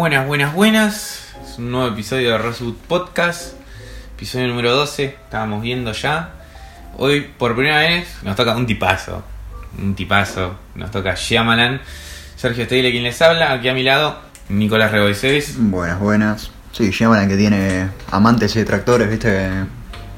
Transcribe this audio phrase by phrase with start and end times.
[0.00, 1.34] Buenas, buenas, buenas.
[1.44, 3.52] Es un nuevo episodio de Rosewood Podcast.
[4.16, 5.04] Episodio número 12.
[5.04, 6.30] Estábamos viendo ya.
[6.96, 9.22] Hoy, por primera vez, nos toca un tipazo.
[9.78, 10.54] Un tipazo.
[10.74, 11.82] Nos toca Shyamalan.
[12.34, 13.52] Sergio Steile quien les habla.
[13.52, 15.56] Aquí a mi lado, Nicolás Reboices.
[15.58, 16.50] Buenas, buenas.
[16.72, 19.50] Sí, Shyamalan que tiene amantes y detractores, viste.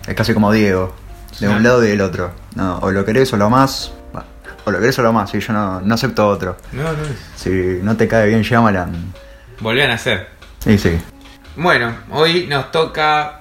[0.07, 0.95] Es casi como Diego.
[1.41, 2.30] De un lado y del otro.
[2.55, 3.91] No, o lo querés o lo más.
[4.65, 5.29] O lo querés o lo más.
[5.29, 6.57] Sí, yo no, no acepto otro.
[6.71, 6.99] No, no.
[7.35, 9.12] Si no te cae bien Shyamalan.
[9.62, 10.29] Volvían a hacer.
[10.59, 10.91] Sí, sí.
[11.57, 13.41] Bueno, hoy nos toca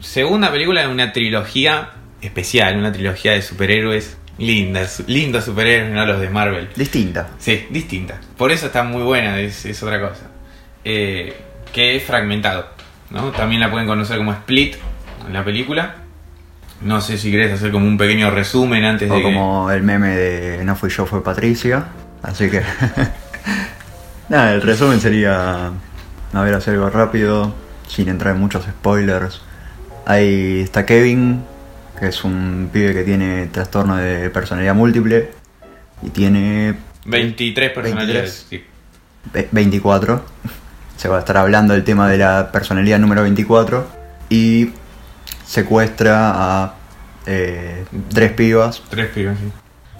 [0.00, 1.90] segunda película de una trilogía
[2.20, 6.68] especial, una trilogía de superhéroes lindas, lindos superhéroes, no los de Marvel.
[6.76, 7.28] Distinta.
[7.38, 8.20] Sí, distinta.
[8.36, 10.22] Por eso está muy buena, es, es otra cosa.
[10.84, 11.34] Eh,
[11.72, 12.66] que es fragmentado.
[13.10, 13.30] ¿no?
[13.30, 14.76] También la pueden conocer como Split
[15.26, 15.96] en la película.
[16.80, 19.82] No sé si querés hacer como un pequeño resumen antes de O que- como el
[19.82, 21.84] meme de No fui yo, fue Patricia.
[22.22, 22.62] Así que.
[24.32, 25.66] Nada, el resumen sería.
[26.32, 27.52] A ver, hacer algo rápido.
[27.86, 29.42] Sin entrar en muchos spoilers.
[30.06, 31.44] Ahí está Kevin,
[32.00, 35.28] que es un pibe que tiene trastorno de personalidad múltiple.
[36.02, 38.46] Y tiene 23 personalidades.
[38.50, 38.64] 23.
[38.64, 38.64] sí.
[39.34, 40.24] ve- 24.
[40.96, 43.86] Se va a estar hablando del tema de la personalidad número 24.
[44.30, 44.70] Y
[45.46, 46.74] secuestra a
[47.26, 49.52] eh, tres pibas Tres pibes, sí.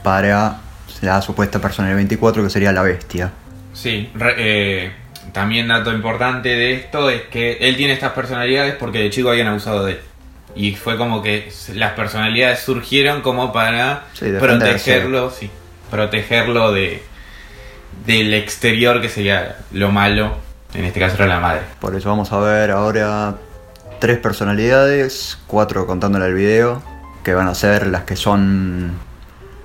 [0.02, 0.60] para
[1.02, 3.30] la supuesta personalidad 24 que sería la bestia.
[3.72, 4.92] Sí, re- eh,
[5.32, 9.46] también dato importante de esto es que él tiene estas personalidades porque de chico habían
[9.48, 10.00] abusado de él.
[10.54, 15.50] Y fue como que las personalidades surgieron como para Sí, protegerlo, sí,
[15.90, 17.02] protegerlo de
[18.06, 20.36] del exterior que sería lo malo,
[20.74, 21.60] en este caso era la madre.
[21.80, 23.36] Por eso vamos a ver ahora
[24.00, 26.82] tres personalidades, cuatro contándole el video,
[27.22, 28.92] que van a ser las que son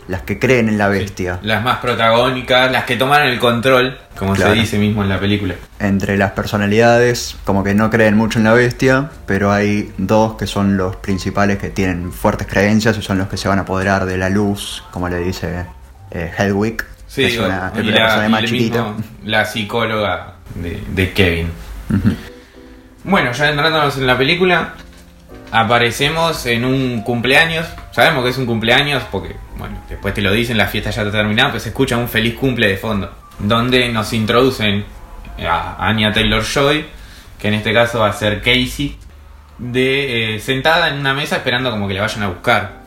[0.07, 1.40] las que creen en la bestia.
[1.41, 4.53] Las más protagónicas, las que tomaron el control, como Claro.
[4.53, 5.56] se dice mismo en la película.
[5.79, 10.47] Entre las personalidades, como que no creen mucho en la bestia, pero hay dos que
[10.47, 14.06] son los principales que tienen fuertes creencias y son los que se van a apoderar
[14.06, 15.66] de la luz, como le dice
[16.12, 18.95] eh, Hedwig, Sí, es una, y la, y más mismo-
[19.25, 21.50] la psicóloga de, de Kevin.
[23.03, 24.74] Bueno, ya entrándonos en la película,
[25.52, 27.68] aparecemos en un cumpleaños.
[27.91, 31.12] Sabemos que es un cumpleaños porque, bueno, después te lo dicen, la fiesta ya está
[31.12, 33.12] terminada, pues se escucha un feliz cumple de fondo.
[33.40, 34.86] Donde nos introducen
[35.47, 36.86] a Anya Taylor Joy,
[37.40, 38.97] que en este caso va a ser Casey,
[39.57, 42.81] de eh, sentada en una mesa esperando como que la vayan a buscar.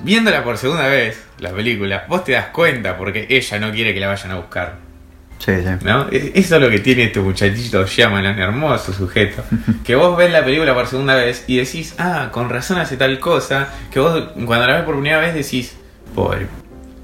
[0.00, 4.00] Viéndola por segunda vez, la película, vos te das cuenta porque ella no quiere que
[4.00, 4.83] la vayan a buscar.
[5.38, 5.84] Sí, sí.
[5.84, 6.06] ¿No?
[6.10, 9.42] Eso es lo que tiene este muchachito Shyamalan, hermoso sujeto.
[9.84, 13.18] Que vos ves la película por segunda vez y decís, ah, con razón hace tal
[13.20, 13.68] cosa.
[13.90, 15.76] Que vos cuando la ves por primera vez decís,
[16.14, 16.46] pobre,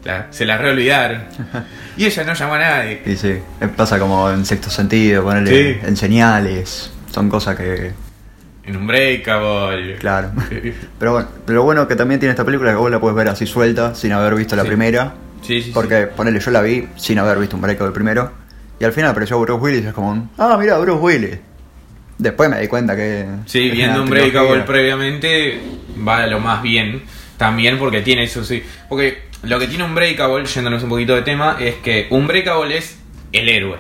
[0.04, 1.22] la- se la reolvidaron.
[1.96, 3.02] Y ella no llamó a nadie.
[3.04, 3.28] Y sí,
[3.60, 5.80] eh, pasa como en sexto sentido, ponerle Sí.
[5.86, 7.92] en señales, son cosas que,
[8.64, 9.97] En un breakable.
[9.97, 10.30] claro.
[10.98, 13.28] Pero bueno, lo bueno que también tiene esta película es que vos la puedes ver
[13.28, 15.12] así suelta, sin haber visto la primera.
[15.43, 15.71] Sí, sí, sí.
[15.73, 18.33] Porque, ponele, yo la vi sin haber visto un break del primero.
[18.78, 21.39] Y al final apareció Bruce Willis y es como, un, ah, mira, Bruce Willis.
[22.19, 23.27] Después me di cuenta que...
[23.47, 25.61] Sí, viendo un breakable previamente,
[26.06, 27.03] va lo más bien.
[27.37, 28.62] También porque tiene eso, sí.
[28.89, 32.77] Porque lo que tiene un breakable, yéndonos un poquito de tema, es que un breakable
[32.77, 32.99] es
[33.33, 33.78] el héroe.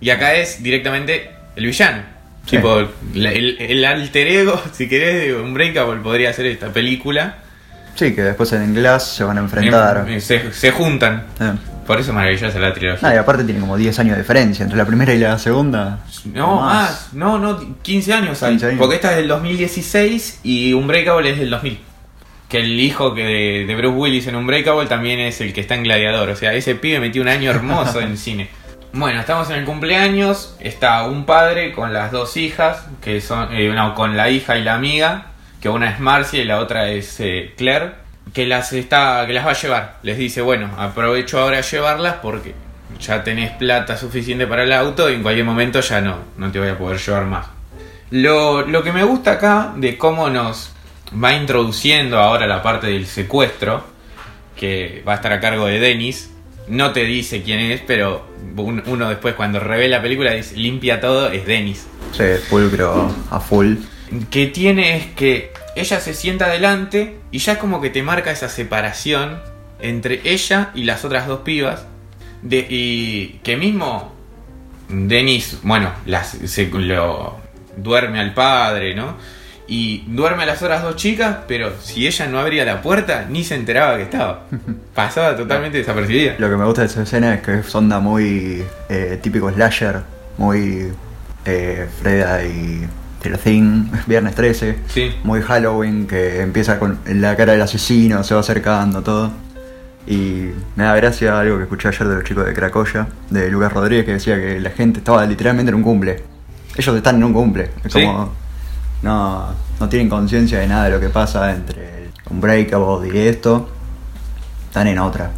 [0.00, 2.02] Y acá es directamente el villano.
[2.44, 2.56] Sí.
[2.56, 2.80] Tipo,
[3.14, 7.38] el, el alter ego, si querés, de un breakable podría ser esta película.
[7.96, 10.06] Sí, que después en Glass se van a enfrentar.
[10.08, 11.24] Eh, Se, se juntan.
[11.40, 11.52] Eh.
[11.86, 13.08] Por eso es maravillosa la trilogía.
[13.08, 16.00] Ah, y aparte tiene como 10 años de diferencia entre la primera y la segunda.
[16.34, 16.90] No, Más.
[16.90, 17.08] más.
[17.14, 18.50] No, no, 15 años hay.
[18.52, 18.78] 15 años.
[18.80, 21.80] Porque esta es del 2016 y Unbreakable es del 2000.
[22.48, 25.74] Que el hijo que de, de Bruce Willis en Unbreakable también es el que está
[25.74, 26.28] en Gladiador.
[26.28, 28.48] O sea, ese pibe metió un año hermoso en cine.
[28.92, 30.56] Bueno, estamos en el cumpleaños.
[30.58, 33.52] Está un padre con las dos hijas, que son.
[33.52, 35.26] eh, no, con la hija y la amiga.
[35.60, 37.92] Que una es Marcia y la otra es eh, Claire.
[38.34, 39.24] Que las está.
[39.26, 39.96] que las va a llevar.
[40.02, 42.54] Les dice, bueno, aprovecho ahora a llevarlas porque
[43.00, 46.58] ya tenés plata suficiente para el auto y en cualquier momento ya no, no te
[46.58, 47.46] voy a poder llevar más.
[48.10, 50.72] Lo, lo que me gusta acá de cómo nos
[51.22, 53.84] va introduciendo ahora la parte del secuestro,
[54.56, 56.30] que va a estar a cargo de Dennis,
[56.68, 58.26] no te dice quién es, pero
[58.56, 61.86] un- uno después cuando revela la película dice, limpia todo, es Dennis.
[62.12, 63.74] Sí, pulcro a full.
[64.30, 68.30] Que tiene es que ella se sienta adelante y ya es como que te marca
[68.30, 69.40] esa separación
[69.80, 71.86] entre ella y las otras dos pibas.
[72.42, 74.14] De, y que mismo
[74.88, 77.36] Dennis, bueno, las, se lo
[77.76, 79.16] duerme al padre, ¿no?
[79.68, 83.42] Y duerme a las otras dos chicas, pero si ella no abría la puerta, ni
[83.42, 84.44] se enteraba que estaba.
[84.94, 86.36] Pasaba totalmente desapercibida.
[86.38, 90.02] Lo que me gusta de esa escena es que es onda muy eh, típico slasher
[90.38, 90.92] muy
[91.44, 91.88] eh,
[93.34, 95.14] Friday 13, Viernes 13, Sí.
[95.24, 99.30] muy Halloween, que empieza con la cara del asesino, se va acercando, todo.
[100.06, 103.72] Y me da gracia algo que escuché ayer de los chicos de Cracoya, de Lucas
[103.72, 106.22] Rodríguez, que decía que la gente estaba literalmente en un cumple.
[106.76, 107.70] Ellos están en un cumple.
[107.84, 108.04] Es Sí.
[108.04, 108.30] como.
[109.02, 109.48] No,
[109.80, 113.68] no tienen conciencia de nada de lo que pasa entre Unbreakable y esto.
[114.68, 115.30] Están en otra.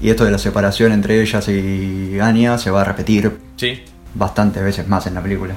[0.00, 3.82] Y esto de la separación entre ellas y Anya se va a repetir Sí.
[4.14, 5.54] bastantes veces más en la película.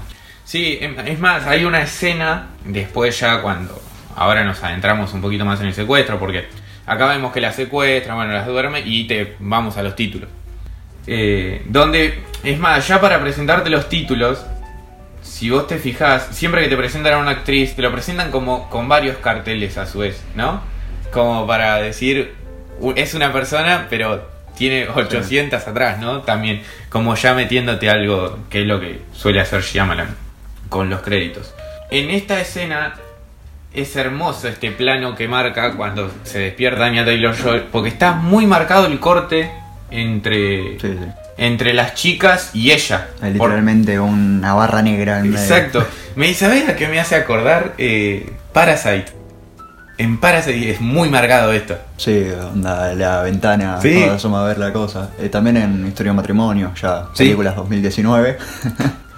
[0.50, 3.80] Sí, es más, hay una escena después ya cuando
[4.16, 6.48] ahora nos adentramos un poquito más en el secuestro, porque
[6.88, 10.28] acá vemos que la secuestra, bueno, las duerme y te vamos a los títulos.
[11.06, 14.44] Eh, donde, es más, ya para presentarte los títulos,
[15.22, 18.72] si vos te fijás, siempre que te presentan a una actriz, te lo presentan como
[18.72, 20.64] con varios carteles a su vez, ¿no?
[21.14, 22.34] Como para decir,
[22.96, 26.22] es una persona, pero tiene 800 atrás, ¿no?
[26.22, 30.29] También, como ya metiéndote algo que es lo que suele hacer Shyamalan
[30.70, 31.54] con los créditos.
[31.92, 32.96] En esta escena
[33.74, 38.88] es hermoso este plano que marca cuando se despierta Anya Taylor-Joy, porque está muy marcado
[38.88, 39.52] el corte
[39.92, 41.06] entre, Sí, sí.
[41.38, 43.08] entre las chicas y ella.
[43.22, 45.34] Hay Por- literalmente una barra negra en.
[45.34, 45.86] Exacto.
[46.16, 47.74] Me dice, ¿sabes a qué me hace acordar?
[47.78, 49.06] Eh, Parasite.
[49.98, 51.78] En Parasite es muy marcado esto.
[51.98, 54.02] Sí, onda, la ventana Sí.
[54.04, 55.10] asoma a ver la cosa.
[55.20, 57.24] Eh, también en Historia de Matrimonio, ya Sí.
[57.26, 58.38] películas 2019.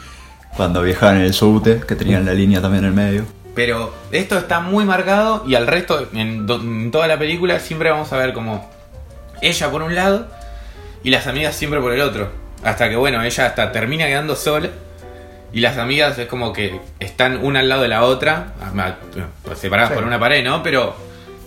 [0.55, 3.25] cuando viajaban en el subte, que tenían la línea también en el medio.
[3.55, 8.17] Pero esto está muy marcado y al resto, en, toda la película, siempre vamos a
[8.17, 8.69] ver como
[9.41, 10.27] ella por un lado
[11.03, 12.29] y las amigas siempre por el otro.
[12.63, 14.69] Hasta que, bueno, ella hasta termina quedando sola
[15.51, 18.53] y las amigas es como que están una al lado de la otra,
[19.55, 19.95] separadas Sí.
[19.95, 20.63] por una pared, ¿no?
[20.63, 20.95] Pero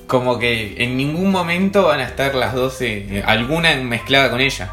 [0.07, 4.73] como que en ningún momento van a estar las 12, eh, alguna mezclada con ella.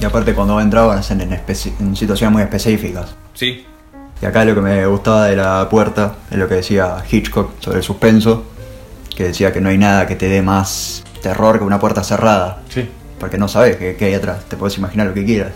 [0.00, 3.14] Y aparte cuando entraban en, en situaciones muy específicas.
[3.38, 3.64] Sí,
[4.20, 7.78] Y acá lo que me gustaba de la puerta es lo que decía Hitchcock sobre
[7.78, 8.44] el suspenso,
[9.16, 12.62] que decía que no hay nada que te dé más terror que una puerta cerrada,
[12.68, 12.88] sí.
[13.20, 15.52] porque no sabes qué, qué hay atrás, te puedes imaginar lo que quieras.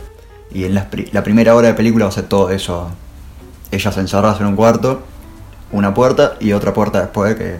[0.55, 2.89] Y en la primera hora de película va a ser todo eso.
[3.73, 5.03] Ellas encerradas en un cuarto,
[5.73, 7.57] una puerta y otra puerta después que...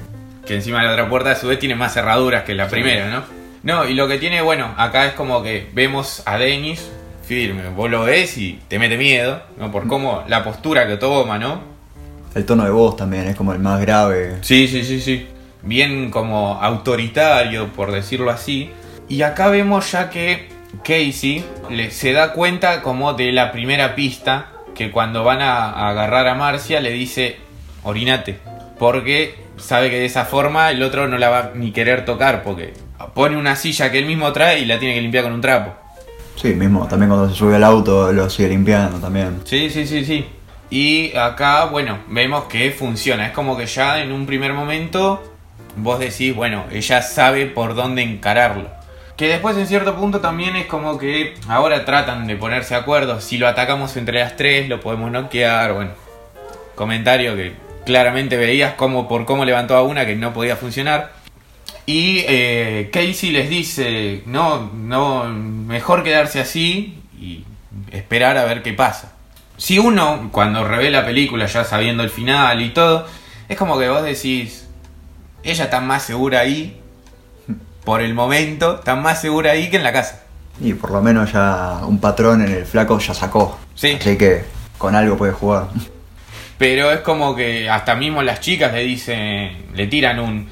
[0.47, 3.25] Que encima la otra puerta a su vez tiene más cerraduras que la primera, ¿no?
[3.65, 6.89] No, y lo que tiene, bueno, acá es como que vemos a Dennis
[7.23, 7.69] firme.
[7.71, 9.71] Vos lo ves y te mete miedo, ¿no?
[9.71, 11.61] Por cómo la postura que toma, ¿no?
[12.35, 14.39] El tono de voz también es como el más grave.
[14.43, 15.27] Sí, sí, sí, sí.
[15.63, 18.71] Bien como autoritario, por decirlo así.
[19.09, 20.49] Y acá vemos ya que
[20.83, 25.91] Casey le, se da cuenta como de la primera pista que cuando van a, a
[25.91, 27.37] agarrar a Marcia le dice
[27.83, 28.39] orinate.
[28.79, 32.73] Porque sabe que de esa forma el otro no la va ni querer tocar porque
[33.15, 35.82] pone una silla que él mismo trae y la tiene que limpiar con un trapo.
[36.37, 39.41] Sí, mismo, también cuando se sube al auto lo sigue limpiando también.
[39.45, 40.27] Sí, sí, sí, sí.
[40.71, 43.27] Y acá, bueno, vemos que funciona.
[43.27, 45.23] Es como que ya en un primer momento
[45.77, 48.71] vos decís, bueno, ella sabe por dónde encararlo.
[49.17, 53.21] Que después en cierto punto también es como que ahora tratan de ponerse de acuerdo.
[53.21, 55.75] Si lo atacamos entre las tres, lo podemos noquear.
[55.75, 55.91] Bueno,
[56.75, 57.53] comentario que
[57.85, 61.13] claramente veías como por cómo levantó a una que no podía funcionar.
[61.87, 67.45] Y eh, Casey les dice, no, no, mejor quedarse así y
[67.91, 69.13] esperar a ver qué pasa.
[69.57, 73.07] Si uno, cuando revé la película ya sabiendo el final y todo,
[73.49, 74.69] es como que vos decís,
[75.43, 76.81] ella está más segura ahí,
[77.85, 80.23] por el momento, está más segura ahí que en la casa.
[80.61, 83.59] Y por lo menos ya un patrón en el flaco ya sacó.
[83.75, 83.97] Sí.
[84.01, 84.45] Así que
[84.79, 85.69] con algo puede jugar.
[86.59, 90.49] Pero es como que hasta mismo las chicas le dicen, le tiran un,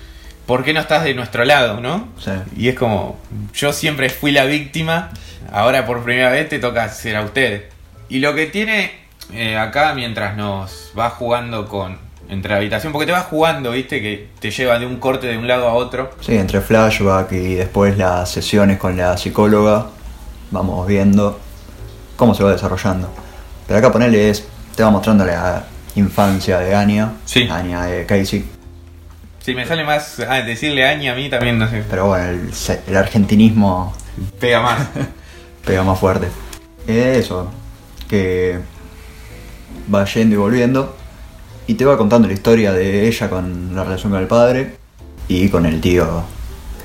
[0.50, 2.08] ¿por qué no estás de nuestro lado, no?
[2.18, 2.32] Sí.
[2.56, 3.20] Y es como,
[3.54, 5.10] yo siempre fui la víctima,
[5.52, 7.62] ahora por primera vez te toca ser a ustedes.
[8.08, 8.90] Y lo que tiene
[9.32, 14.02] eh, acá mientras nos va jugando con entre la habitación, porque te vas jugando, viste,
[14.02, 16.10] que te lleva de un corte de un lado a otro.
[16.20, 19.86] Sí, entre flashback y después las sesiones con la psicóloga,
[20.50, 21.38] vamos viendo
[22.16, 23.08] cómo se va desarrollando.
[23.68, 25.62] Pero acá ponerle es, te va mostrando la
[25.94, 27.48] infancia de Anya, Sí.
[27.48, 28.58] Anya de Casey.
[29.40, 32.50] Si me sale más ah, decirle Aña a mí también, no sé, Pero bueno, el,
[32.86, 33.94] el argentinismo
[34.38, 34.88] pega más.
[35.64, 36.28] pega más fuerte.
[36.86, 37.50] Eso,
[38.08, 38.58] que
[39.92, 40.96] va yendo y volviendo.
[41.66, 44.76] Y te va contando la historia de ella con la relación con el padre
[45.28, 46.24] y con el tío,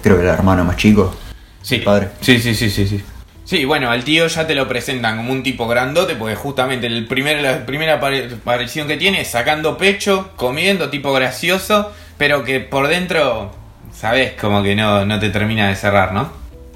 [0.04, 1.16] creo que el hermano más chico.
[1.64, 2.10] Sí, Padre.
[2.22, 3.02] Sí, sí, sí, sí, sí.
[3.44, 7.08] Sí, bueno, al tío ya te lo presentan como un tipo grandote, porque justamente el
[7.08, 12.88] primer, la primera aparición que tiene es sacando pecho, comiendo, tipo gracioso, pero que por
[12.88, 13.52] dentro,
[13.94, 16.32] sabes, como que no, no te termina de cerrar, ¿no?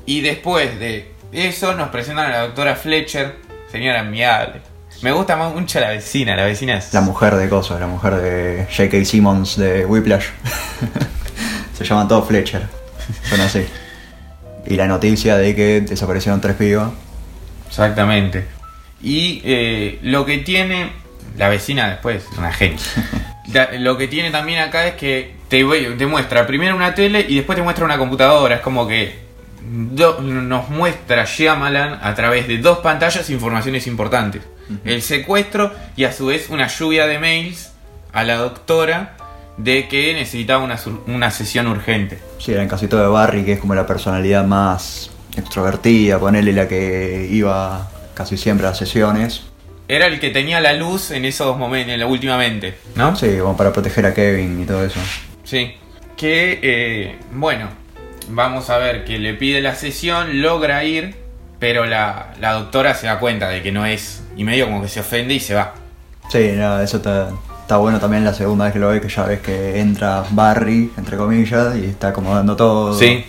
[0.05, 3.35] Y después de eso nos presentan a la doctora Fletcher,
[3.71, 4.61] señora amigable,
[5.01, 6.93] Me gusta más mucho la vecina, la vecina es...
[6.93, 9.05] La mujer de cosas, la mujer de J.K.
[9.05, 10.25] Simmons de Whiplash.
[11.77, 12.67] Se llaman todos Fletcher.
[13.29, 13.65] Son así.
[14.65, 16.91] Y la noticia de que desaparecieron tres pibas.
[17.67, 18.45] Exactamente.
[19.01, 20.91] Y eh, lo que tiene
[21.37, 22.79] la vecina después, es una genia.
[23.79, 25.63] Lo que tiene también acá es que te,
[26.05, 28.55] muestra primero una tele y después te muestra una computadora.
[28.55, 29.19] Es como que
[29.61, 34.43] do- nos muestra Shyamalan a través de dos pantallas informaciones importantes.
[34.85, 37.71] El secuestro y a su vez una lluvia de mails
[38.13, 39.15] a la doctora
[39.57, 40.77] de que necesitaba una,
[41.07, 42.19] una sesión urgente.
[42.37, 46.53] Sí, era en casi todo de Barry, que es como la personalidad más extrovertida, ponerle
[46.53, 49.43] la que iba casi siempre a sesiones.
[49.89, 53.15] Era el que tenía la luz en esos momentos, últimamente, ¿no?
[53.15, 54.99] Sí, como para proteger a Kevin y todo eso.
[55.43, 55.73] Sí.
[56.15, 57.69] Que, eh, bueno,
[58.27, 61.15] vamos a ver que le pide la sesión, logra ir,
[61.57, 64.89] pero la, la doctora se da cuenta de que no es, y medio como que
[64.89, 65.73] se ofende y se va.
[66.29, 67.29] Sí, no, eso está,
[67.61, 70.91] está bueno también la segunda vez que lo ves, que ya ves que entra Barry,
[70.97, 72.93] entre comillas, y está acomodando todo.
[72.93, 73.25] Sí.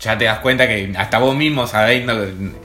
[0.00, 2.14] Ya te das cuenta que hasta vos mismo sabiendo,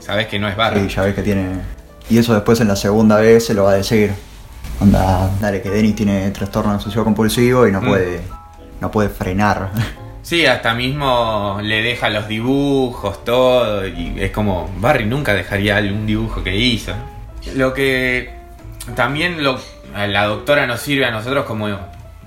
[0.00, 0.80] sabés que no es barra.
[0.80, 1.78] Y ya ves que tiene.
[2.10, 4.12] Y eso después en la segunda vez se lo va a decir.
[4.80, 7.86] Onda, dale, que Dennis tiene trastorno obsesivo compulsivo y no Mm.
[7.88, 8.20] puede.
[8.80, 9.70] No puede frenar.
[10.22, 16.06] Sí, hasta mismo le deja los dibujos, todo, y es como, Barry nunca dejaría algún
[16.06, 16.92] dibujo que hizo.
[17.56, 18.30] Lo que
[18.94, 19.58] también lo,
[19.96, 21.66] la doctora nos sirve a nosotros como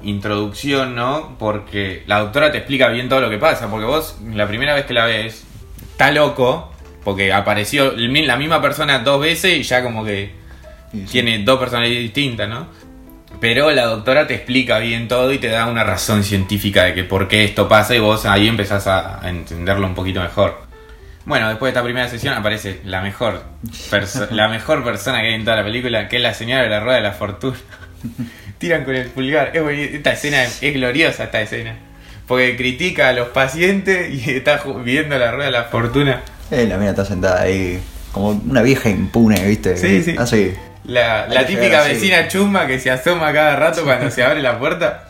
[0.01, 1.35] introducción, ¿no?
[1.39, 4.85] Porque la doctora te explica bien todo lo que pasa, porque vos la primera vez
[4.85, 5.43] que la ves,
[5.91, 6.72] está loco,
[7.03, 10.31] porque apareció la misma persona dos veces y ya como que
[10.91, 11.05] sí.
[11.11, 12.67] tiene dos personalidades distintas, ¿no?
[13.43, 17.03] Pero la doctora te explica bien todo y te da una razón científica de que
[17.03, 20.61] por qué esto pasa y vos ahí empezás a, entenderlo un poquito mejor.
[21.25, 23.43] Bueno, después de esta primera sesión aparece la mejor,
[24.31, 26.79] la mejor persona que hay en toda la película, que es la señora de la
[26.79, 27.57] rueda de la fortuna.
[28.59, 29.51] Tiran con el pulgar.
[29.53, 31.75] Es esta escena es, es gloriosa esta escena.
[32.27, 36.21] Porque critica a los pacientes y está viendo la rueda de la fortuna.
[36.53, 37.81] Eh, la mina está sentada ahí.
[38.11, 39.75] Como una vieja impune, ¿viste?
[39.75, 40.15] Sí, sí.
[40.17, 40.53] Así.
[40.85, 41.93] La, típica así.
[41.93, 45.09] vecina chumba que se asoma cada rato cuando se abre la puerta.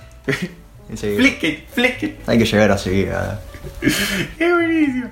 [0.96, 1.16] Sí.
[1.18, 2.20] Flick it, flick it.
[2.28, 3.08] Hay que llegar así.
[3.08, 3.40] A...
[4.40, 5.10] Es buenísimo.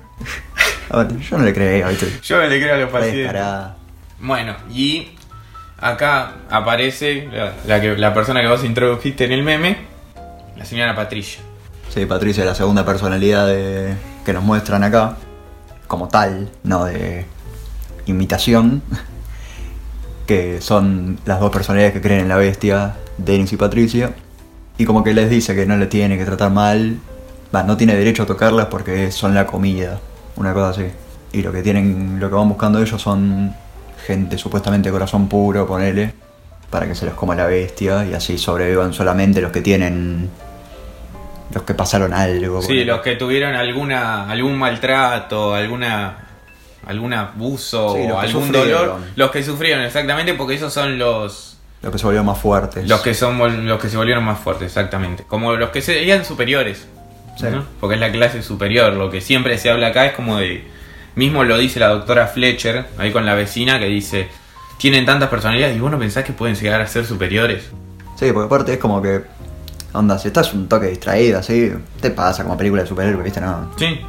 [0.90, 2.06] a ver, yo no le creo, ¿viste?
[2.22, 3.42] Yo me le creo a los pacientes.
[4.20, 5.10] Bueno, y
[5.80, 9.76] acá aparece la, la que, la persona que vos introdujiste en el meme,
[10.56, 11.42] la señora Patricia.
[11.92, 13.94] Sí, Patricia es la segunda personalidad de...
[14.24, 15.16] que nos muestran acá.
[15.92, 17.26] Como tal, no de
[18.06, 18.80] imitación.
[20.26, 24.14] Que son las dos personalidades que creen en la bestia, Dennis y Patricia.
[24.78, 26.98] Y como que les dice que no le tiene que tratar mal.
[27.54, 30.00] Va, no tiene derecho a tocarlas porque son la comida.
[30.36, 30.86] Una cosa así.
[31.30, 33.54] Y lo que tienen, lo que van buscando ellos son
[34.06, 36.14] gente supuestamente de corazón puro, ponele.
[36.70, 40.30] Para que se los coma la bestia y así sobrevivan solamente los que tienen
[41.52, 42.62] los que pasaron algo.
[42.62, 46.16] Sí, los que tuvieron alguna algún maltrato, alguna
[46.86, 48.68] algún abuso Sí, o algún sufrieron.
[48.86, 52.88] dolor, los que sufrieron exactamente porque esos son los Los que se volvieron más fuertes.
[52.88, 55.24] los que son los que se volvieron más fuertes, exactamente.
[55.28, 56.86] Como los que serían superiores.
[57.38, 57.46] Sí.
[57.50, 57.64] ¿no?
[57.80, 60.64] Porque es la clase superior, lo que siempre se habla acá es como de
[61.14, 64.28] mismo lo dice la doctora Fletcher ahí con la vecina que dice,
[64.78, 67.70] "Tienen tantas personalidades y vos no pensás que pueden llegar a ser superiores."
[68.18, 69.22] Sí, porque aparte es como que.
[69.94, 73.40] Onda, si estás un toque distraído así, te pasa como película de superhéroe, ¿viste?
[73.40, 73.70] No.
[73.76, 74.00] Sí.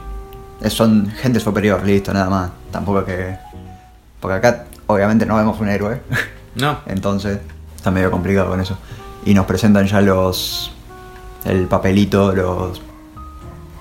[0.61, 2.51] Es- Son gente superior, listo, nada más.
[2.71, 3.35] Tampoco que.
[4.19, 6.01] Porque acá, obviamente, no vemos un héroe.
[6.55, 6.77] No.
[6.85, 7.39] Entonces,
[7.75, 8.77] está medio complicado con eso.
[9.25, 10.71] Y nos presentan ya los.
[11.45, 12.79] El papelito, los.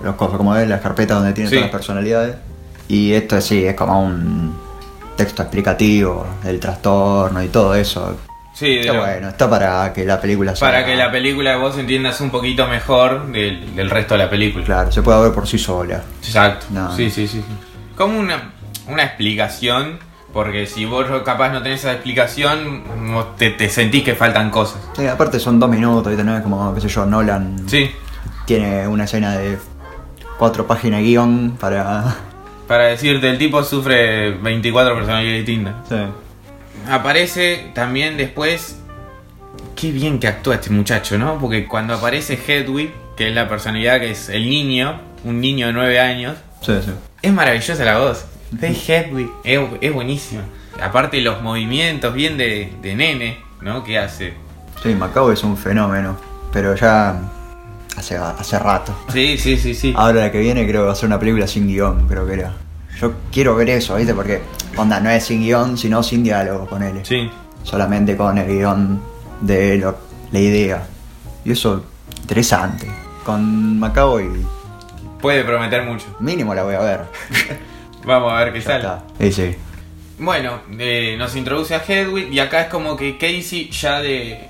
[0.01, 1.55] Los cosas, como ves, las carpetas donde tienen Sí.
[1.57, 2.35] todas las personalidades.
[2.87, 4.55] Y esto sí, es como un
[5.15, 8.15] texto explicativo del trastorno y todo eso.
[8.53, 10.67] Sí, bueno, está para que la película sea.
[10.67, 14.63] para que la película vos entiendas un poquito mejor del, del resto de la película.
[14.63, 16.03] Claro, se pueda ver por sí sola.
[16.23, 16.67] Exacto.
[16.69, 16.95] No.
[16.95, 17.55] Sí, sí, sí, sí.
[17.97, 18.51] Como una,
[18.87, 19.97] una explicación,
[20.33, 24.81] porque si vos capaz no tenés esa explicación, vos te, te sentís que faltan cosas.
[24.95, 26.23] Sí, aparte son dos minutos, ¿viste?
[26.23, 27.89] No es como, qué sé yo, Nolan Sí.
[28.45, 29.57] tiene una escena de
[30.37, 32.15] cuatro páginas guion para.
[32.67, 35.73] Para decirte, el tipo sufre 24 personalidades distintas.
[35.89, 35.95] Sí.
[36.89, 38.77] Aparece también después.
[39.75, 41.37] Qué bien que actúa este muchacho, ¿no?
[41.39, 45.73] Porque cuando aparece Hedwig, que es la personalidad que es el niño, un niño de
[45.73, 46.91] 9 años, Sí, sí.
[47.21, 48.25] es maravillosa la voz.
[48.61, 50.43] Es Hedwig, es, es buenísima.
[50.81, 53.83] Aparte los movimientos bien de, de nene, ¿no?
[53.83, 54.33] Que hace.
[54.81, 56.17] Sí, Macao es un fenómeno,
[56.51, 57.19] pero ya
[57.97, 58.95] hace, hace rato.
[59.11, 59.93] Sí, sí, sí, sí.
[59.97, 62.33] Ahora la que viene creo que va a ser una película sin guion, creo que
[62.33, 62.53] era.
[63.03, 64.13] Yo quiero ver eso, ¿viste?
[64.13, 64.41] Porque,
[64.77, 67.03] onda, no es sin guion, sino sin diálogo, ponele.
[67.03, 67.29] Sí.
[67.63, 69.01] solamente con el guion
[69.41, 69.97] de lo-
[70.31, 70.83] la idea.
[71.43, 71.83] Y eso,
[72.21, 72.87] interesante.
[73.25, 74.45] Con Macao y
[75.21, 76.05] Puede prometer mucho.
[76.21, 77.01] mínimo la voy a ver.
[78.05, 78.87] Vamos a ver qué Ya sale.
[79.19, 79.55] Sí, sí.
[80.19, 84.47] Bueno, eh, nos introduce a Hedwig y acá es como que Casey ya de,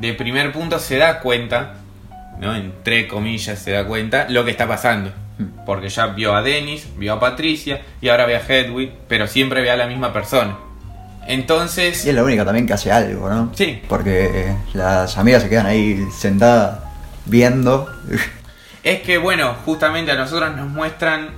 [0.00, 1.74] de primer punto se da cuenta,
[2.40, 2.54] ¿no?
[2.54, 5.10] Entre comillas se da cuenta lo que está pasando.
[5.64, 9.62] Porque ya vio a Dennis, vio a Patricia y ahora ve a Hedwig, pero siempre
[9.62, 10.56] ve a la misma persona.
[11.28, 13.52] Entonces, Y es la única también que hace algo, ¿no?
[13.54, 13.82] Sí.
[13.86, 16.80] Porque eh, las amigas se quedan ahí sentadas
[17.26, 17.86] viendo.
[18.82, 21.28] es que bueno, justamente a nosotros nos muestran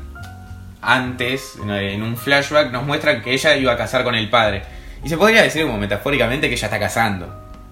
[0.81, 4.63] antes, en un flashback, nos muestran que ella iba a casar con el padre.
[5.05, 7.27] Y se podría decir como metafóricamente que ella está casando.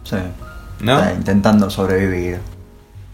[0.04, 0.16] Sí.
[0.80, 0.98] ¿No?
[0.98, 2.40] Está intentando sobrevivir.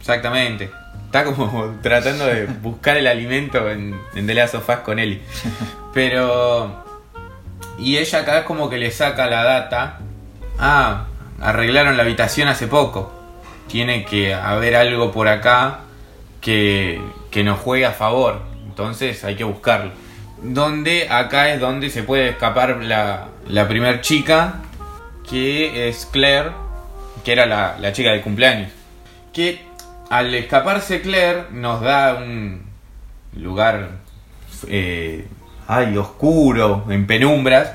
[0.00, 0.70] Exactamente.
[1.14, 5.20] Está como tratando de buscar el alimento en, en The Last of Us con Ellie.
[5.92, 6.82] Pero.
[7.78, 10.00] Y ella acá es como que le saca la data.
[10.58, 11.06] Ah,
[11.40, 13.12] arreglaron la habitación hace poco.
[13.68, 15.82] Tiene que haber algo por acá
[16.40, 18.42] que, que nos juegue a favor.
[18.66, 19.92] Entonces hay que buscarlo.
[20.42, 24.62] Donde acá es donde se puede escapar la, la primer chica,
[25.30, 26.50] que es Claire,
[27.24, 28.72] que era la, la chica del cumpleaños.
[29.32, 29.73] Que
[30.10, 32.62] al escaparse Claire nos da un
[33.36, 33.90] lugar
[34.68, 35.26] eh,
[35.66, 37.72] ay, oscuro, en penumbras,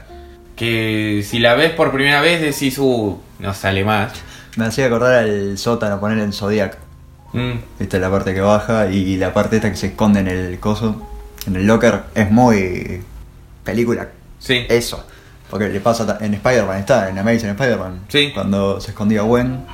[0.55, 4.13] que si la ves por primera vez decís, uh, no sale más.
[4.57, 6.77] Me hacía acordar al sótano, poner en Zodiac.
[7.33, 10.27] Mm, Esta es la parte que baja y la parte esta que se esconde en
[10.27, 11.01] el coso,
[11.45, 13.01] en el locker, es muy
[13.63, 14.09] película.
[14.39, 14.65] sí.
[14.69, 15.05] Eso.
[15.49, 18.01] Porque le pasa en Spider-Man, está en Amazing Spider-Man.
[18.07, 18.29] Sí.
[18.35, 19.65] Cuando se escondía Gwen.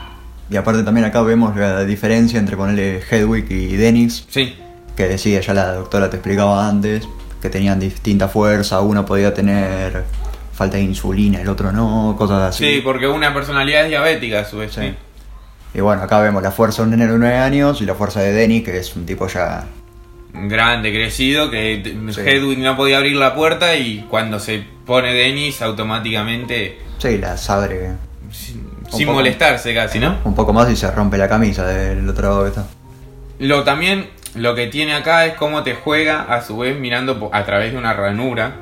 [0.49, 4.25] Y aparte también acá vemos la diferencia entre ponerle Hedwig y Dennis.
[4.29, 4.55] Sí,
[4.95, 7.07] Que decía, ya la doctora te explicaba antes,
[7.41, 8.81] que tenían distinta fuerza.
[8.81, 10.03] Uno podía tener
[10.53, 12.63] falta de insulina, el otro no, cosas así.
[12.75, 14.71] sí, porque una personalidad es diabética a su vez.
[14.73, 14.81] Sí.
[14.81, 14.95] sí.
[15.73, 18.21] Y bueno, acá vemos la fuerza de un nene de 9 años y la fuerza
[18.21, 19.65] de Dennis, que es un tipo ya
[20.33, 21.81] Grande, crecido, que
[22.11, 22.21] Sí.
[22.21, 28.64] Hedwig no podía abrir la puerta y cuando se pone Dennis automáticamente, Sí, la Un
[28.91, 29.17] sin poco.
[29.17, 30.17] molestarse casi, ¿no?
[30.23, 32.65] un poco más y se rompe la camisa del otro lado que está.
[33.39, 37.43] Lo también, lo que tiene acá es cómo te juega a su vez mirando a
[37.45, 38.55] través de una ranura,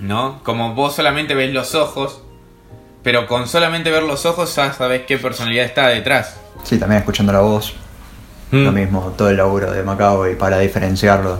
[0.00, 0.40] ¿no?
[0.42, 2.22] Como vos solamente ves los ojos,
[3.02, 6.38] pero con solamente ver los ojos ya sabes qué personalidad está detrás.
[6.64, 7.74] Sí, también escuchando la voz,
[8.52, 8.64] Mm.
[8.64, 11.38] lo mismo, todo el laburo de Macao y para diferenciarlo.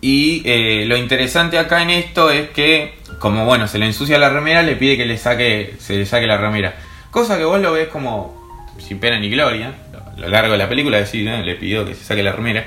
[0.00, 4.28] Y eh, lo interesante acá en esto es que, como bueno, se le ensucia la
[4.30, 6.74] remera, le pide que le saque, se le saque la remera.
[7.14, 8.34] Cosa que vos lo ves como
[8.78, 9.72] sin pena ni gloria.
[10.16, 12.64] A lo largo de la película decir, "Eh, le pidió que se saque la remera.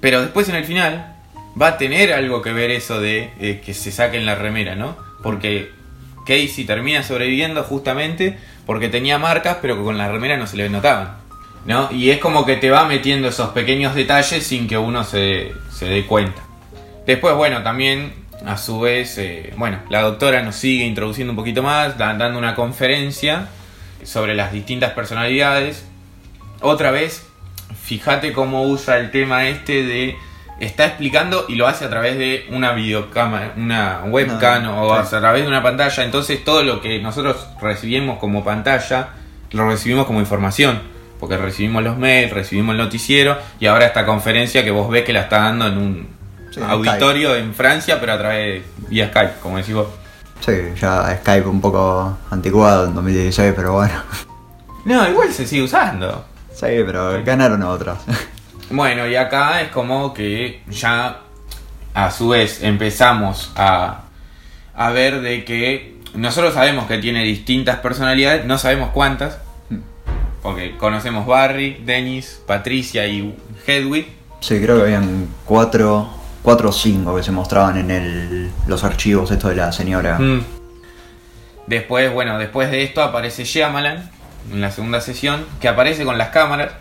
[0.00, 1.16] Pero después en el final
[1.60, 4.96] va a tener algo que ver eso de eh, que se saquen la remera, ¿no?
[5.24, 5.72] Porque
[6.24, 10.68] Casey termina sobreviviendo justamente porque tenía marcas, pero que con la remera no se le
[10.68, 11.16] notaban.
[11.66, 11.88] ¿No?
[11.92, 15.86] Y es como que te va metiendo esos pequeños detalles sin que uno se, se
[15.86, 16.40] dé cuenta.
[17.06, 18.14] Después, bueno, también
[18.46, 22.38] a su vez, eh, bueno, la doctora nos sigue introduciendo un poquito más, da- dando
[22.38, 23.48] una conferencia
[24.04, 25.84] sobre las distintas personalidades.
[26.60, 27.26] Otra vez,
[27.82, 30.16] fíjate cómo usa el tema este de...
[30.60, 35.08] Está explicando y lo hace a través de una videocámara, una webcam No, o a
[35.08, 36.04] través de una pantalla.
[36.04, 39.08] Entonces todo lo que nosotros recibimos como pantalla,
[39.52, 40.82] lo recibimos como información.
[41.18, 45.14] Porque recibimos los mails, recibimos el noticiero y ahora esta conferencia que vos ves que
[45.14, 49.34] la está dando en un Sí, auditorio en Francia, pero a través de vía Skype,
[49.40, 49.86] como decís vos.
[50.40, 53.94] Sí, ya Skype un poco anticuado en 2016, pero bueno.
[54.84, 56.24] No, igual se sigue usando.
[56.52, 57.98] Sí, pero ganaron otros.
[58.70, 61.22] Bueno, y acá es como que ya
[61.92, 64.02] a su vez empezamos a,
[64.74, 69.38] a ver de que nosotros sabemos que tiene distintas personalidades, no sabemos cuántas,
[70.42, 74.08] porque conocemos Barry, Dennis, Patricia y Hedwig.
[74.40, 76.08] Sí, creo que habían cuatro,
[76.42, 80.18] cuatro o cinco que se mostraban en el, los archivos esto de la señora.
[80.18, 80.44] Mm.
[81.66, 84.10] Después, bueno, después de esto aparece Shyamalan
[84.52, 86.72] en la segunda sesión, que aparece con las cámaras,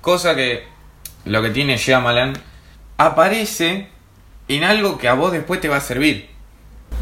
[0.00, 0.64] cosa que
[1.24, 2.34] lo que tiene Shyamalan
[2.98, 3.88] aparece
[4.48, 6.28] en algo que a vos después te va a servir.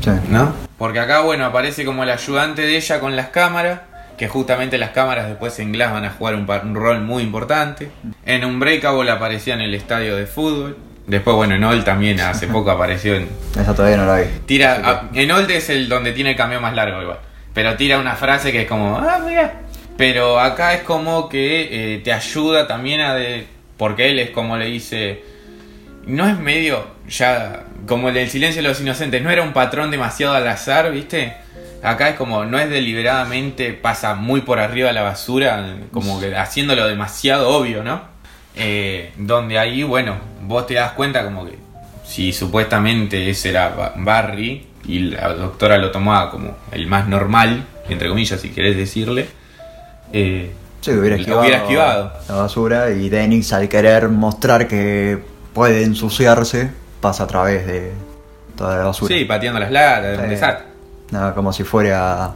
[0.01, 0.11] Sí.
[0.31, 0.55] ¿No?
[0.79, 3.81] Porque acá, bueno, aparece como el ayudante de ella con las cámaras,
[4.17, 7.91] que justamente las cámaras después se englaban a jugar un, un rol muy importante.
[8.25, 10.79] En Unbreakable aparecía en el estadio de fútbol.
[11.07, 13.29] Después, bueno, en Old también hace poco apareció en...
[13.61, 14.27] Esa todavía no la vi.
[14.47, 17.19] Tira, a- en Old es el donde tiene el cambio más largo igual.
[17.53, 19.61] Pero tira una frase que es como, ah, mira.
[19.99, 23.47] Pero acá es como que eh, te ayuda también a de...
[23.77, 25.23] Porque él es como le dice...
[26.07, 29.91] No es medio ya como el del silencio de los inocentes, no era un patrón
[29.91, 31.35] demasiado al azar, ¿viste?
[31.83, 36.87] Acá es como, no es deliberadamente, pasa muy por arriba la basura, como que haciéndolo
[36.87, 38.14] demasiado obvio, ¿no?
[38.57, 41.59] Eh, donde ahí, bueno, vos te das cuenta como que
[42.07, 47.65] si supuestamente ese era Ba- Barry y la doctora lo tomaba como el más normal,
[47.89, 49.27] entre comillas, si querés decirle,
[50.13, 52.13] eh, Sí, hubiera esquivado, hubiera esquivado.
[52.29, 55.19] la basura y Dennis al querer mostrar que
[55.55, 57.93] puede ensuciarse pasa a través de
[58.57, 59.15] toda la basura.
[59.15, 60.31] sí, pateando las latas, un Sí.
[60.31, 60.67] desastre.
[61.11, 62.33] No, como si fuera...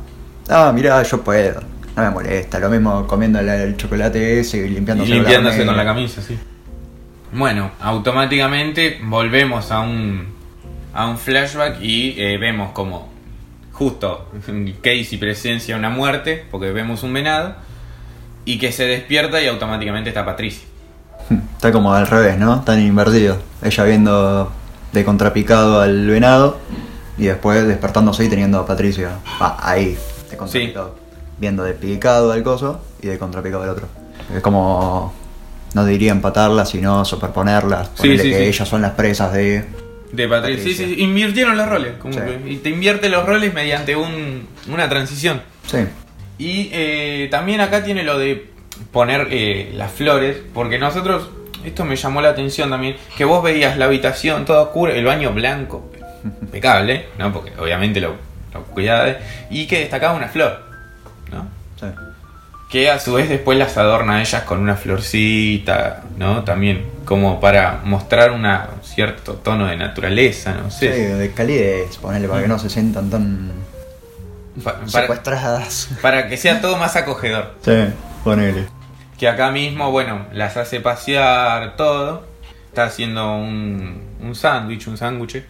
[0.48, 1.60] Ah, mira, yo puedo.
[1.98, 2.60] No me molesta.
[2.60, 6.38] Lo mismo comiendo el, chocolate ese y Y limpiándose, limpiándose la con la camisa, sí.
[7.32, 10.28] Bueno, automáticamente volvemos a un,
[10.94, 13.10] a un flashback y eh, vemos como
[13.72, 14.30] justo
[14.80, 17.56] Casey presencia una muerte, porque vemos un venado,
[18.44, 20.66] y que se despierta y automáticamente está Patricia.
[21.56, 22.62] Está como al revés, ¿no?
[22.62, 23.38] Tan invertido.
[23.60, 24.52] Ella viendo
[24.92, 26.58] de contrapicado al venado
[27.18, 29.98] y después despertándose y teniendo a Patricia ah, ahí,
[30.30, 31.07] de contrapicado.
[31.40, 33.86] Viendo de picado al coso y de contrapicado al otro.
[34.34, 35.14] Es como.
[35.74, 37.90] No diría empatarlas, sino superponerlas.
[37.94, 38.44] Sí, sí, que sí.
[38.44, 39.64] ellas son las presas de.
[40.12, 40.64] De Patricia.
[40.64, 41.92] Sí, sí, invirtieron los roles.
[41.98, 45.42] como que- y te invierte los roles mediante un, una transición.
[45.66, 45.78] Sí.
[46.38, 48.48] Y eh, también acá tiene lo de
[48.90, 51.28] poner eh, las flores, porque nosotros,
[51.64, 55.32] esto me llamó la atención también, que vos veías la habitación toda oscura, el baño
[55.32, 55.90] blanco,
[56.40, 57.30] impecable, ¿no?
[57.32, 58.14] Porque obviamente lo,
[58.54, 59.18] lo cuidaba de-
[59.50, 60.67] y que destacaba una flor.
[61.80, 61.86] Sí.
[62.70, 66.44] Que a su vez después las adorna a ellas con una florcita, ¿no?
[66.44, 68.46] También como para mostrar un
[68.82, 71.14] cierto tono de naturaleza, no Sí, sé.
[71.14, 73.52] de calidez, ponerle para que no se sientan tan
[74.62, 75.88] Pa- para, secuestradas.
[76.02, 77.54] para que sea todo más acogedor.
[77.62, 77.72] Sí,
[78.22, 78.66] ponele.
[79.18, 82.26] que acá mismo, bueno, las hace pasear, todo.
[82.68, 85.42] Está haciendo un, un sándwich, un sándwich.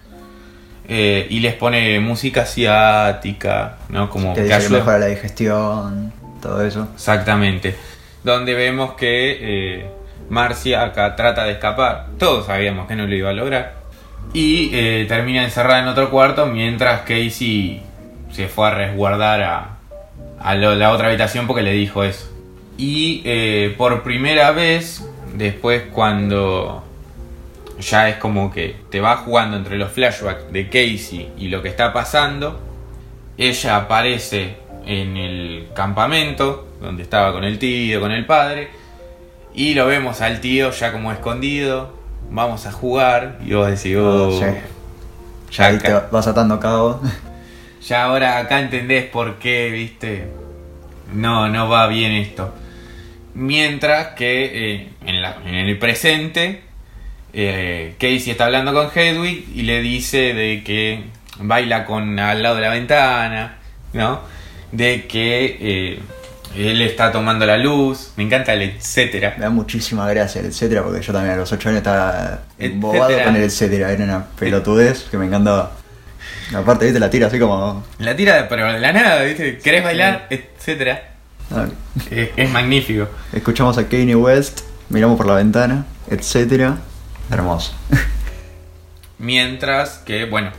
[0.89, 4.09] eh, y les pone música asiática, ¿no?
[4.09, 4.79] Como Que que ayuda.
[4.79, 6.89] mejora la digestión, todo eso.
[6.95, 7.77] Exactamente.
[8.25, 9.91] Donde vemos que eh,
[10.29, 12.07] Marcia acá trata de escapar.
[12.19, 13.79] Todos sabíamos que no lo iba a lograr.
[14.33, 17.83] Y eh, termina encerrada en otro cuarto mientras Casey
[18.31, 22.31] se fue a resguardar a, la otra habitación porque le dijo eso.
[22.77, 26.85] Y eh, por primera vez, después cuando
[27.81, 31.69] ya es como que te va jugando entre los flashbacks de Casey y lo que
[31.69, 32.61] está pasando,
[33.37, 34.57] ella aparece
[34.89, 38.69] en el campamento donde estaba con el tío, con el padre,
[39.55, 41.97] y lo vemos al tío ya como escondido.
[42.31, 44.45] Vamos a jugar y vos decís, oh, Sí.
[45.53, 47.01] ya, Ahí te vas atando cabo.
[47.87, 50.29] ya ahora acá entendés por qué, viste.
[51.15, 52.53] No, no va bien esto.
[53.35, 56.63] Mientras que eh, en, la- en el presente,
[57.33, 61.05] eh, Casey está hablando con Hedwig y le dice de que
[61.39, 63.57] baila con al lado de la ventana,
[63.93, 64.21] ¿no?
[64.73, 66.01] De que eh,
[66.57, 69.35] él está tomando la luz, me encanta el etcétera.
[69.37, 73.23] Me da muchísima gracia el etcétera, porque yo también a los 8 años estaba embobado
[73.25, 73.93] con el etcétera.
[73.93, 75.73] Era una pelotudez que me encantaba.
[76.55, 77.85] Aparte, viste, la tira así como.
[77.99, 79.59] La tira, pero de la nada, ¿viste?
[79.59, 80.27] ¿Querés bailar?
[80.31, 81.11] Etcétera.
[81.51, 81.67] ah,
[82.11, 83.09] Es, es magnífico.
[83.33, 86.79] Escuchamos a Kanye West, miramos por la ventana, etcétera.
[87.31, 87.75] Hermoso.
[89.19, 90.53] Mientras que, bueno,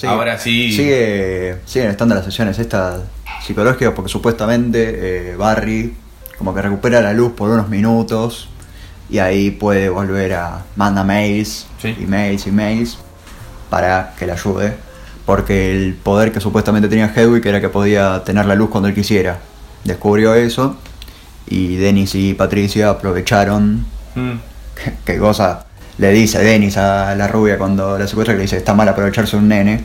[0.00, 0.72] Sí, ahora sí.
[0.72, 3.00] Sigue, siguen estando las sesiones estas
[3.44, 5.94] psicológicas porque supuestamente eh, Barry
[6.38, 8.48] como que recupera la luz por unos minutos
[9.10, 10.62] y ahí puede volver a...
[10.76, 11.94] manda mails Sí.
[12.00, 12.98] y mails y mails
[13.68, 14.74] para que le ayude.
[15.26, 18.94] Porque el poder que supuestamente tenía Hedwig era que podía tener la luz cuando él
[18.94, 19.38] quisiera.
[19.84, 20.76] Descubrió eso
[21.46, 23.84] y Dennis y Patricia aprovecharon
[24.14, 24.32] Mm,
[25.04, 25.66] que cosa
[26.00, 29.36] le dice Dennis a la rubia cuando la secuestra que le dice está mal aprovecharse
[29.36, 29.84] un nene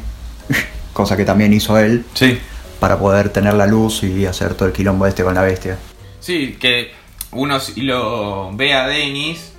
[0.94, 2.40] cosa que también hizo él sí.
[2.80, 5.78] para poder tener la luz y hacer todo el quilombo este con la bestia
[6.26, 6.92] Sí, que
[7.34, 9.54] uno si lo ve a Dennis,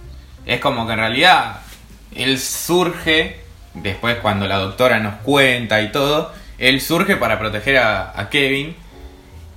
[0.46, 1.60] es como que en realidad
[2.12, 3.38] él surge,
[3.74, 8.74] después cuando la doctora nos cuenta y todo, él surge para proteger a, a Kevin.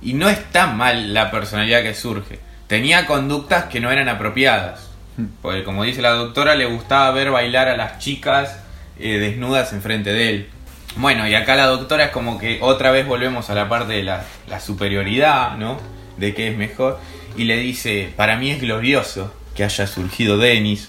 [0.02, 2.38] Y no está mal la personalidad que surge.
[2.68, 4.89] Tenía conductas que no eran apropiadas.
[5.42, 8.58] Porque como dice la doctora, le gustaba ver bailar a las chicas
[8.98, 10.48] eh, desnudas enfrente de él.
[10.96, 14.02] Bueno, y acá la doctora es como que otra vez volvemos a la parte de
[14.02, 15.78] la, la superioridad, ¿no?
[16.16, 16.98] De que es mejor.
[17.36, 20.88] Y le dice, para mí es glorioso que haya surgido Dennis.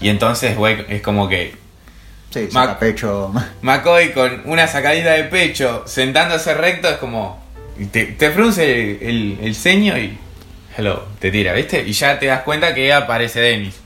[0.00, 1.54] Y entonces, güey, es como que
[2.30, 7.40] sí saca pecho McCoy con una sacadita de pecho, sentándose recto, es como.
[7.92, 10.18] Te, te frunce el, el ceño y.
[10.76, 11.82] Hello, te tira, ¿viste?
[11.86, 13.80] Y ya te das cuenta que aparece Dennis.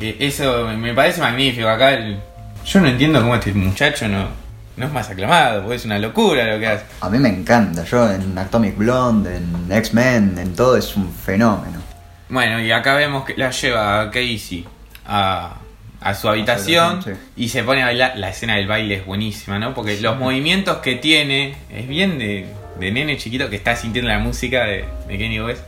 [0.00, 1.68] Eso me parece magnífico.
[1.68, 2.18] Acá el-
[2.64, 4.28] yo no entiendo cómo este muchacho no,
[4.76, 6.84] no es más aclamado, porque es una locura lo que hace.
[7.00, 7.84] A mí me encanta.
[7.84, 11.80] Yo en Atomic Blonde, en X-Men, en todo es un fenómeno.
[12.28, 14.64] Bueno, y acá vemos que la lleva a Casey
[15.06, 15.56] a,
[16.00, 17.10] a su habitación Sí.
[17.36, 18.14] y se pone a bailar.
[18.16, 19.74] La escena del baile es buenísima, ¿no?
[19.74, 22.46] Porque los movimientos que tiene es bien de,
[22.80, 25.62] de nene chiquito que está sintiendo la música de, de Kenny West.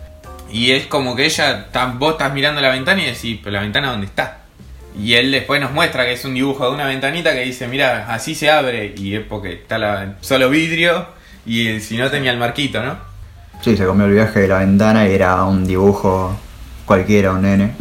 [0.55, 1.67] Y es como que ella,
[1.99, 4.39] vos estás mirando la ventana y decís, pero la ventana dónde está.
[4.97, 8.07] Y él después nos muestra que es un dibujo de una ventanita que dice, mira,
[8.09, 8.95] así se abre.
[8.97, 11.09] Y es porque está la, solo vidrio
[11.45, 12.97] y eh, si no tenía el marquito, ¿no?
[13.63, 16.39] Sí, se comió el viaje de la ventana y era un dibujo
[16.87, 17.73] cualquiera, un nene.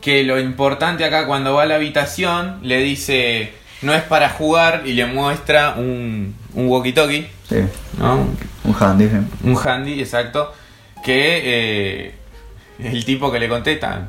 [0.00, 4.82] que lo importante acá cuando va a la habitación le dice no es para jugar
[4.86, 7.56] y le muestra un, un walkie-talkie, Sí,
[7.98, 8.26] ¿no?
[8.64, 9.08] un handy.
[9.08, 9.16] sí.
[9.42, 10.52] Un handy, exacto,
[11.02, 12.14] que eh,
[12.92, 14.08] el tipo que le contesta,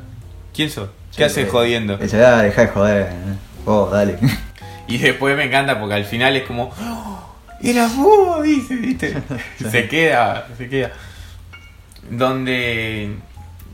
[0.54, 0.88] ¿quién sos?
[1.10, 1.98] ¿Qué Sí, haces que- jodiendo?
[2.08, 3.08] Se da, deja de joder.
[3.66, 4.18] Oh, dale.
[4.88, 9.14] Y después me encanta porque al final es como, "Oh, era vos, dice, ¿viste?
[9.70, 10.90] Se queda, se queda.
[12.10, 13.14] Donde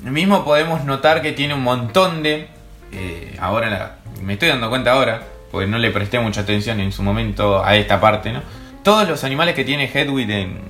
[0.02, 2.48] mismo podemos notar que tiene un montón de.
[2.92, 6.92] eh, ahora la- me estoy dando cuenta ahora, porque no le presté mucha atención en
[6.92, 8.42] su momento a esta parte, ¿no?
[8.82, 10.60] Todos los animales que tiene Hedwig en,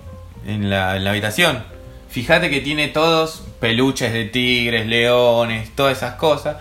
[0.47, 1.63] en, la, en la habitación.
[2.11, 6.57] Fíjate que tiene todos peluches de tigres, leones, todas esas cosas,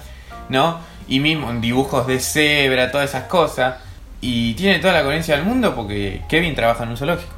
[0.50, 0.80] ¿no?
[1.08, 3.76] Y mismo dibujos de cebra, todas esas cosas.
[4.20, 7.34] Y tiene toda la coherencia del mundo porque Kevin trabaja en un zoológico,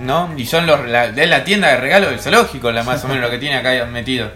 [0.00, 0.30] ¿no?
[0.36, 3.22] Y son los, la, es la tienda de regalo del zoológico, la más o menos
[3.22, 4.30] lo que tiene acá metido.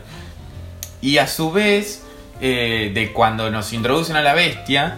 [1.00, 2.04] Y a su vez,
[2.40, 4.96] eh, de cuando nos introducen a la bestia,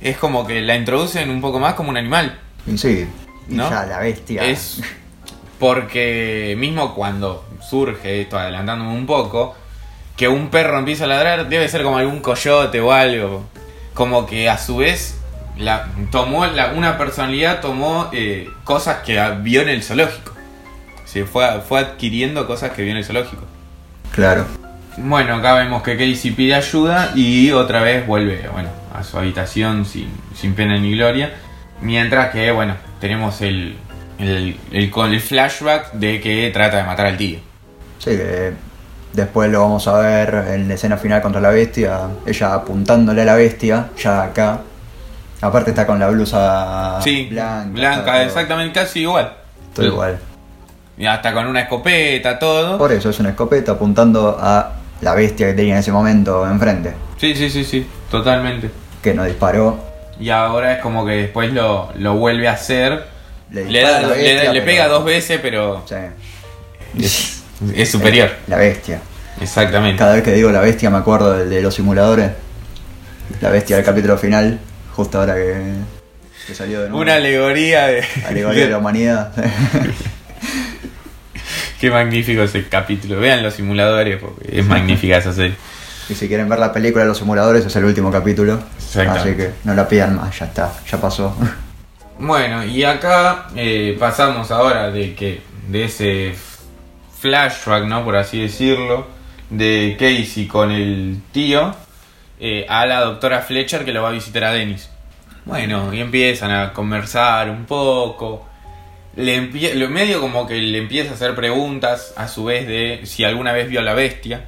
[0.00, 2.38] es como que la introducen un poco más como un animal.
[2.66, 3.06] Y sí,
[3.48, 3.70] y ¿No?
[3.70, 4.44] ya la bestia.
[4.44, 4.80] Es
[5.58, 9.54] porque mismo cuando surge esto, adelantándome un poco,
[10.16, 13.44] que un perro empieza a ladrar, debe ser como algún coyote o algo.
[13.94, 15.18] Como que a su vez
[15.58, 20.32] la, tomó la- una personalidad tomó eh, cosas que vio en el zoológico.
[21.04, 23.42] Se fue, fue adquiriendo cosas que vio en el zoológico.
[24.12, 24.46] Claro.
[24.96, 29.84] Bueno, acá vemos que Casey pide ayuda y otra vez vuelve, bueno, a su habitación
[29.86, 31.34] sin, sin pena ni gloria.
[31.80, 33.76] Mientras que, bueno, tenemos el,
[34.18, 37.38] el, el, con el flashback de que trata de matar al tío.
[38.02, 38.52] Sí, que
[39.12, 42.00] después lo vamos a ver en la escena final contra la bestia.
[42.26, 44.60] Ella apuntándole a la bestia, ya acá.
[45.40, 47.70] Aparte está con la blusa Sí, blanca.
[47.72, 49.32] blanca, todo- exactamente, casi igual.
[49.74, 50.18] Todo igual.
[50.98, 52.78] Y hasta con una escopeta, todo.
[52.78, 56.92] Por eso es una escopeta apuntando a la bestia que tenía en ese momento enfrente.
[57.18, 58.70] Sí, sí, sí, sí, totalmente.
[59.02, 59.78] Que no disparó.
[60.20, 63.06] Y ahora es como que después lo, lo vuelve a hacer.
[63.50, 65.94] Le Le, da- le- pero- pega dos veces, pero Sí.
[67.00, 67.38] es,
[67.74, 68.30] es superior.
[68.46, 69.00] La bestia.
[69.40, 69.98] Exactamente.
[69.98, 72.30] Cada vez que digo la bestia me acuerdo del de los simuladores.
[73.40, 74.58] La bestia del capítulo final.
[74.94, 75.74] Justo ahora que,
[76.46, 77.02] que salió de nuevo.
[77.02, 78.04] Una alegoría de.
[78.26, 79.32] Alegoría de la humanidad.
[81.80, 83.18] Qué magnífico ese capítulo.
[83.18, 85.56] Vean los simuladores porque es magnífica esa serie.
[86.08, 88.62] y si quieren ver la película de los simuladores es el último capítulo.
[88.78, 91.34] Así que no la pidan más, ya está, ya pasó.
[92.18, 96.34] Bueno, y acá eh, pasamos ahora de que de ese
[97.22, 98.04] flashback, ¿no?
[98.04, 99.06] Por así decirlo,
[99.48, 101.72] de Casey con el tío
[102.40, 104.90] eh, a la doctora Fletcher que lo va a visitar a Dennis.
[105.44, 108.44] Bueno, y empiezan a conversar un poco.
[109.14, 109.40] Le
[109.88, 113.68] medio como que le empieza a hacer preguntas a su vez de si alguna vez
[113.68, 114.46] vio a la bestia,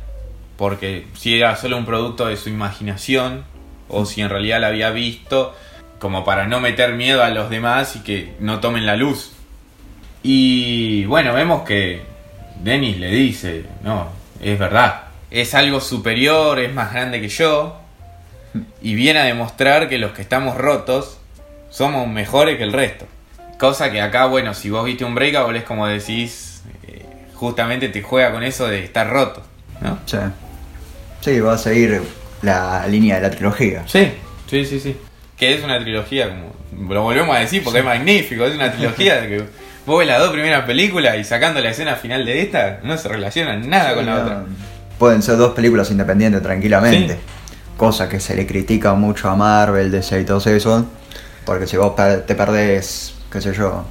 [0.57, 3.45] porque si era solo un producto de su imaginación
[3.89, 5.55] o si en realidad la había visto,
[6.01, 9.33] como para no meter miedo a los demás y que no tomen la luz.
[10.23, 12.14] Y bueno, vemos que
[12.63, 14.09] Dennis le dice, no,
[14.41, 17.81] es verdad, es algo superior, es más grande que yo,
[18.81, 21.19] y viene a demostrar que los que estamos rotos
[21.71, 23.07] somos mejores que el resto.
[23.59, 28.03] Cosa que acá, bueno, si vos viste un breakable es como decís, eh, justamente te
[28.03, 29.43] juega con eso de estar roto,
[29.81, 29.99] ¿no?
[30.07, 30.19] Sí.
[31.21, 32.03] Sí, va a seguir
[32.43, 33.85] la línea de la trilogía.
[33.87, 34.13] Sí,
[34.49, 34.97] sí, sí, sí.
[35.37, 39.21] Que es una trilogía, como lo volvemos a decir porque es magnífico, es una trilogía
[39.21, 39.45] de que
[39.87, 43.09] vos ves las dos primeras películas y sacando la escena final de esta, no se
[43.09, 44.43] relacionan nada con la No, otra.
[44.99, 47.15] Pueden ser dos películas independientes tranquilamente.
[47.15, 47.21] Sí.
[47.77, 50.87] Cosa que se le critica mucho a Marvel, DC y todo eso.
[51.45, 53.85] Porque si vos te perdés, qué sé yo.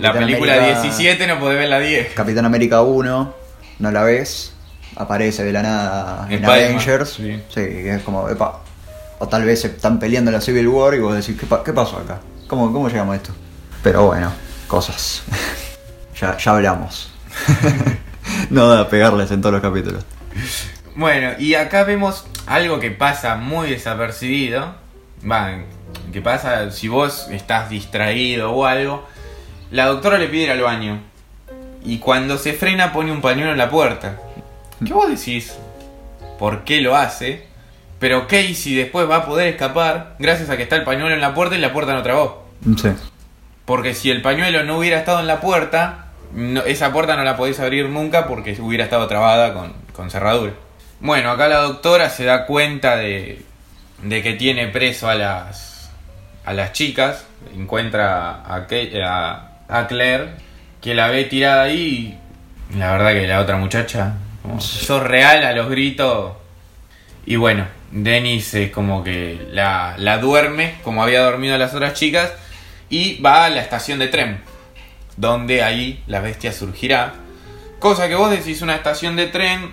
[0.00, 2.12] La película América- 17 no podés ver la 10.
[2.14, 3.34] Capitán América 1,
[3.78, 4.52] no la ves,
[4.96, 7.10] aparece de la nada en Avengers.
[7.10, 7.40] sí.
[7.54, 8.58] Sí, es como, epa.
[9.20, 11.62] O tal vez se están peleando en la Civil War y vos decís, ¿qué, pa-
[11.62, 12.18] qué pasó acá?
[12.48, 13.32] ¿Cómo, ¿Cómo llegamos a esto?
[13.82, 14.32] Pero bueno,
[14.66, 15.22] cosas.
[16.20, 17.12] ya, ya hablamos.
[18.50, 20.04] no da pegarles en todos los capítulos.
[20.94, 24.74] Bueno, y acá vemos algo que pasa muy desapercibido.
[25.30, 25.58] Va,
[26.12, 26.70] ¿Qué pasa?
[26.70, 29.06] Si vos estás distraído o algo,
[29.70, 31.00] la doctora le pide ir al baño.
[31.84, 34.18] Y cuando se frena pone un pañuelo en la puerta.
[34.84, 35.54] ¿Qué vos decís?
[36.38, 37.46] ¿Por qué lo hace?
[37.98, 41.34] Pero Casey después va a poder escapar gracias a que está el pañuelo en la
[41.34, 42.46] puerta y la puerta no trabó.
[42.76, 42.88] Sí.
[43.64, 46.06] Porque si el pañuelo no hubiera estado en la puerta,
[46.66, 50.52] esa puerta no la podés abrir nunca porque hubiera estado trabada con, con cerradura.
[51.00, 53.42] Bueno, acá la doctora se da cuenta de,
[54.02, 55.90] de que tiene preso a las,
[56.44, 57.26] a las chicas.
[57.56, 60.30] Encuentra a, a, a Claire,
[60.80, 62.18] que la ve tirada ahí.
[62.72, 64.58] y La verdad que la otra muchacha, como,
[65.00, 66.32] real a los gritos.
[67.26, 72.32] Y bueno, Dennis es como que la, la duerme, como había dormido las otras chicas,
[72.92, 74.42] y va a la estación de tren,
[75.16, 77.14] donde ahí la bestia surgirá.
[77.78, 79.70] Cosa que vos decís una estación de tren,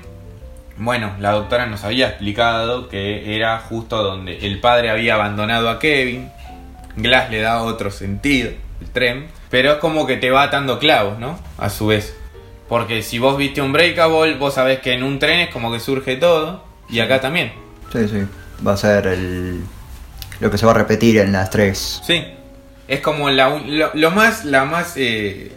[0.78, 5.80] bueno, la doctora nos había explicado que era justo donde el padre había abandonado a
[5.80, 6.32] Kevin.
[6.96, 11.20] Glass le da otro sentido, el tren, pero es como que te va atando clavos,
[11.20, 11.38] ¿no?
[11.58, 12.16] A su vez.
[12.70, 15.82] Porque si vos viste un breakable, vos sabés que en un tren es como que
[15.82, 17.52] surge todo, y acá también.
[17.92, 18.26] Sí, sí.
[18.66, 19.62] Va a ser el.
[20.40, 22.02] Lo que se va a repetir en las tres.
[22.06, 22.24] Sí.
[22.90, 25.52] Es como la, un- lo, lo más, la más eh,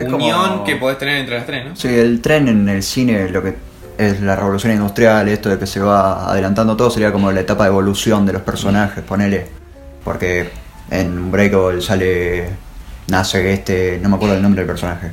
[0.00, 1.76] unión como- que podés tener entre las tres, ¿no?
[1.76, 3.54] Sí, el tren en el cine, lo que
[3.98, 7.64] es la revolución industrial, esto de que se va adelantando todo, sería como la etapa
[7.64, 9.46] de evolución de los personajes, ponele.
[10.04, 10.48] Porque
[10.90, 12.48] en Unbreakable sale.
[13.06, 13.98] Nace este.
[14.02, 15.10] No me acuerdo el nombre del personaje.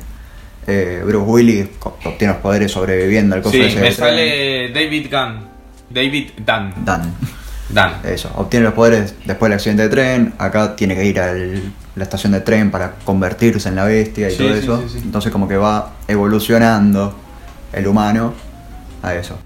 [0.66, 1.66] Eh, Bruce Willis
[2.04, 5.48] obtiene los poderes sobreviviendo al coso Sí, ese me sale David Gunn.
[5.90, 6.72] David Dunn.
[6.84, 7.14] Dan.
[7.72, 7.94] Dan.
[8.04, 10.34] Eso, obtiene los poderes después del accidente de tren.
[10.38, 14.32] Acá tiene que ir a la estación de tren para convertirse en la bestia y
[14.32, 14.88] Sí, todo sí, eso.
[14.88, 14.98] sí.
[15.02, 17.14] Entonces, como que va evolucionando
[17.72, 18.34] el humano
[19.02, 19.38] a eso.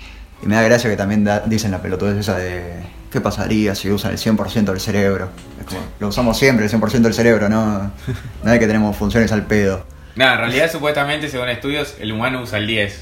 [0.42, 2.96] Y me da gracia que también da- dicen la pelotudez esa de.
[3.10, 5.28] ¿Qué pasaría si usan el 100% del cerebro?
[5.60, 7.90] Es como, lo usamos siempre, el 100% del cerebro, ¿no?
[8.44, 9.84] Es que tenemos funciones al pedo.
[10.16, 13.00] Nada, en realidad, supuestamente, según estudios, el humano usa el 10.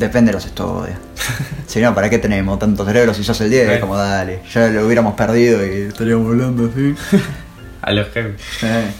[0.00, 0.96] Depende de los estudios.
[1.66, 3.66] si no, ¿para qué tenemos tanto cerebro si sos el 10?
[3.66, 3.80] Bueno.
[3.82, 6.94] Como dale, ya lo hubiéramos perdido y estaríamos volando así.
[7.82, 8.40] A los jefes.
[8.62, 8.90] Eh.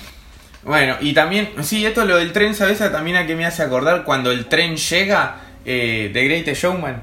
[0.63, 2.81] Bueno, y también, sí, esto lo del tren, ¿sabes?
[2.81, 7.01] También a qué me hace acordar cuando el tren llega, eh, The Greatest Showman.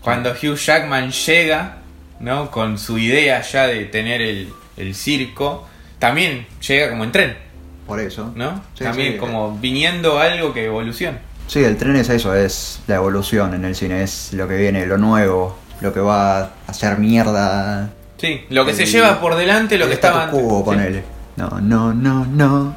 [0.00, 1.78] Cuando Hugh Jackman llega,
[2.20, 2.52] ¿no?
[2.52, 7.36] Con su idea ya de tener el, el circo, también llega como en tren,
[7.84, 8.32] Por eso.
[8.36, 8.62] ¿no?
[8.78, 9.18] Sí, también sí.
[9.18, 11.18] como viniendo algo que evoluciona.
[11.50, 14.86] Sí, el tren es eso, es la evolución en el cine, es lo que viene,
[14.86, 17.90] lo nuevo, lo que va a hacer mierda.
[18.18, 20.40] Sí, lo que se lleva por delante lo el que estaba antes.
[20.64, 21.02] ponele.
[21.34, 22.76] No, no, no, no.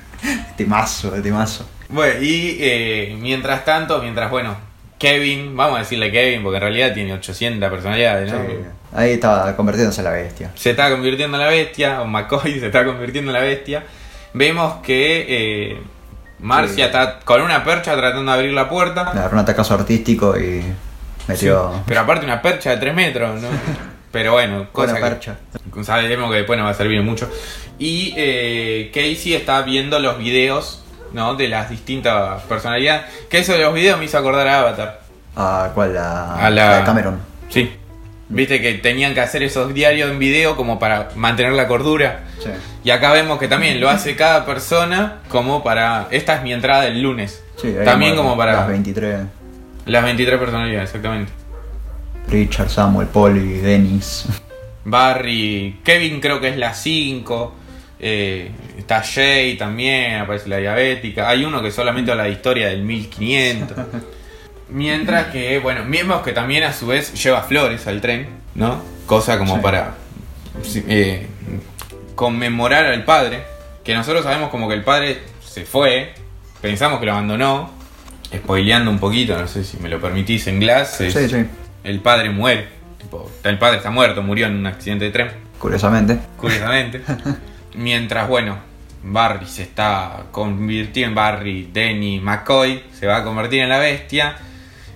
[0.58, 1.66] timazo, timazo.
[1.88, 4.54] Bueno, y eh, mientras tanto, mientras, bueno,
[4.98, 8.38] Kevin, vamos a decirle Kevin, porque en realidad tiene 800 personalidades, ¿no?
[8.38, 8.52] Sí.
[8.92, 10.50] Ahí estaba convirtiéndose en la bestia.
[10.56, 13.82] Se está convirtiendo en la bestia, o McCoy se está convirtiendo en la bestia.
[14.34, 15.80] Vemos que eh,
[16.40, 19.10] Marcia está con una percha tratando de abrir la puerta.
[19.10, 20.64] Agarró un atacazo artístico y
[21.28, 21.72] metió.
[21.86, 23.48] Pero aparte una percha de 3 metros, ¿no?
[24.12, 25.36] Pero bueno, cosa Buena que- percha.
[25.84, 27.30] Sabemos que después nos va a servir mucho.
[27.78, 31.34] Y eh, Casey está viendo los videos, ¿no?
[31.36, 33.02] De las distintas personalidades.
[33.28, 35.00] Que eso de los videos me hizo acordar a Avatar.
[35.36, 35.96] ¿A cuál?
[35.96, 37.20] A, A la- de Cameron.
[37.48, 37.72] Sí.
[38.30, 42.20] Viste que tenían que hacer esos diarios en video como para mantener la cordura.
[42.42, 42.50] Sí.
[42.84, 46.06] Y acá vemos que también lo hace cada persona como para...
[46.12, 47.42] Esta es mi entrada del lunes.
[47.60, 49.20] Sí, también como como para Las 23.
[49.86, 51.32] las 23 personalidades, exactamente.
[52.28, 54.26] Richard, Samuel, Polly, Dennis.
[54.84, 57.54] Barry, Kevin creo que es la 5.
[57.98, 61.28] eh, está Jay también, aparece la diabética.
[61.28, 63.76] Hay uno que solamente habla de historia del 1500.
[64.70, 68.82] Mientras que, bueno, vemos que también a su vez lleva flores al tren, ¿no?
[69.06, 69.60] Cosa como Sí.
[69.62, 69.94] para
[70.88, 71.26] eh,
[72.14, 73.42] conmemorar al padre.
[73.84, 76.12] Que nosotros sabemos como que el padre se fue,
[76.60, 77.70] pensamos que lo abandonó.
[78.34, 81.00] Spoileando un poquito, no sé si me lo permitís en Glass.
[81.00, 81.44] es- Sí, sí.
[81.82, 82.68] El padre muere.
[83.00, 86.18] Tipo, el padre está muerto, murió en un accidente de tren Curiosamente.
[86.36, 87.00] curiosamente.
[87.74, 88.58] Mientras, bueno,
[89.02, 94.36] Barry se está convirtiendo en Barry, Denny, McCoy, se va a convertir en la bestia.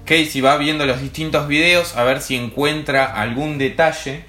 [0.04, 4.24] Casey va viendo los distintos videos a ver si encuentra algún detalle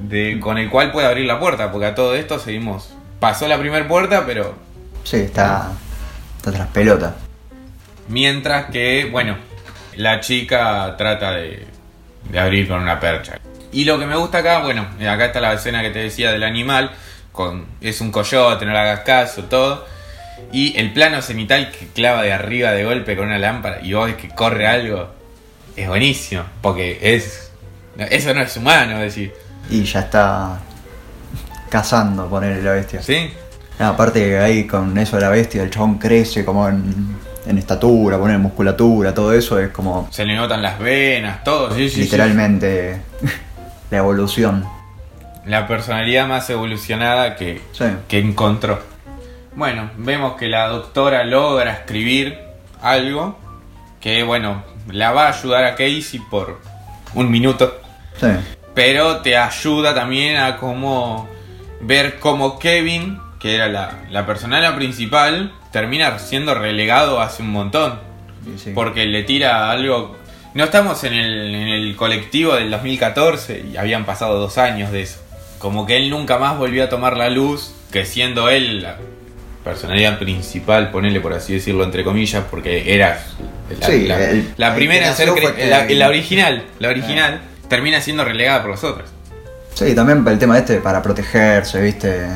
[0.00, 2.92] de, con el cual puede abrir la puerta, porque a todo esto seguimos.
[3.20, 4.54] Pasó la primera puerta, pero
[5.04, 5.72] Sí, está.
[6.38, 7.16] Está tras pelota.
[8.08, 9.36] mientras que, bueno,
[9.96, 11.66] la chica trata de,
[12.30, 13.38] de abrir con una percha.
[13.72, 16.44] Y lo que me gusta acá, bueno, acá está la escena que te decía del
[16.44, 16.90] animal,
[17.32, 19.86] con, es un coyote, no le hagas caso, todo.
[20.52, 24.06] Y el plano cenital que clava de arriba de golpe con una lámpara y vos
[24.06, 25.10] ves que corre algo,
[25.76, 27.50] es buenísimo, porque es...
[27.98, 29.34] Eso no es humano, es decir.
[29.70, 30.58] Y ya está.
[31.68, 33.02] cazando, ponerle la bestia.
[33.02, 33.30] ¿Sí?
[33.78, 37.16] No, aparte que ahí con eso de la bestia, el chabón crece como en,
[37.46, 41.74] en estatura, poner musculatura, todo eso es como Se le notan las venas, todo.
[41.74, 42.00] Sí, sí, sí.
[42.02, 43.00] literalmente
[43.90, 44.64] la evolución.
[45.44, 47.84] La personalidad más evolucionada que, Sí.
[48.08, 48.80] que encontró.
[49.56, 52.38] Bueno, vemos que la doctora logra escribir
[52.82, 53.38] algo
[54.02, 56.60] que, bueno, la va a ayudar a Casey por
[57.14, 57.80] un minuto.
[58.20, 58.26] Sí.
[58.74, 61.26] Pero te ayuda también a cómo
[61.80, 67.98] ver cómo Kevin, que era la, la personalidad principal, termina siendo relegado hace un montón.
[68.58, 68.72] Sí.
[68.74, 70.16] Porque le tira algo...
[70.52, 75.00] No estamos en el, en el colectivo del 2014 y habían pasado dos años de
[75.00, 75.18] eso.
[75.58, 78.86] Como que él nunca más volvió a tomar la luz, que siendo él
[79.66, 83.20] personalidad principal, ponerle por así decirlo entre comillas, porque era
[83.80, 85.28] la, Sí, la- el- la el primera en ser
[85.68, 89.10] la, la original, la original termina siendo relegada por los otros.
[89.74, 92.26] Sí, también el tema este para protegerse, viste,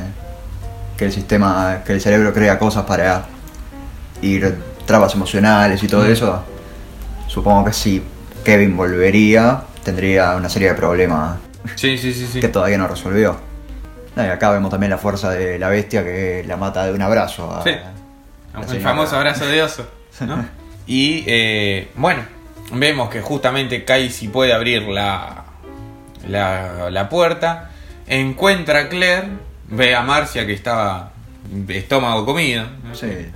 [0.98, 3.24] que el sistema, que el cerebro crea cosas para
[4.20, 6.10] ir trabas emocionales y todo Mm.
[6.12, 6.44] eso.
[7.28, 8.02] Supongo que si
[8.44, 11.38] Kevin volvería, tendría una serie de problemas
[11.76, 12.40] Sí, sí, sí, sí.
[12.40, 13.36] que todavía no resolvió.
[14.20, 17.02] No, y acá vemos también la fuerza de la bestia que la mata de un
[17.02, 17.50] abrazo.
[17.52, 17.70] a- Sí.
[18.72, 19.86] El famoso abrazo de oso.
[20.26, 20.44] ¿no?
[20.86, 22.22] y eh, bueno,
[22.72, 25.44] vemos que justamente Casey puede abrir la,
[26.28, 27.70] la, la puerta.
[28.06, 29.28] Encuentra a Claire,
[29.68, 31.12] ve a Marcia que estaba
[31.48, 32.64] de estómago comido.
[32.84, 32.94] ¿no?
[32.94, 33.28] Sí.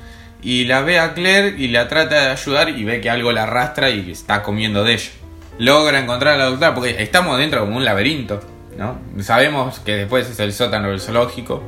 [0.42, 3.44] Y la ve a Claire y la trata de ayudar y ve que algo la
[3.44, 5.10] arrastra y que está comiendo de ella.
[5.58, 8.42] Logra encontrar a la doctora porque estamos dentro como un laberinto,
[8.76, 8.98] ¿no?
[9.22, 11.62] Sabemos que después es el sótano del zoológico,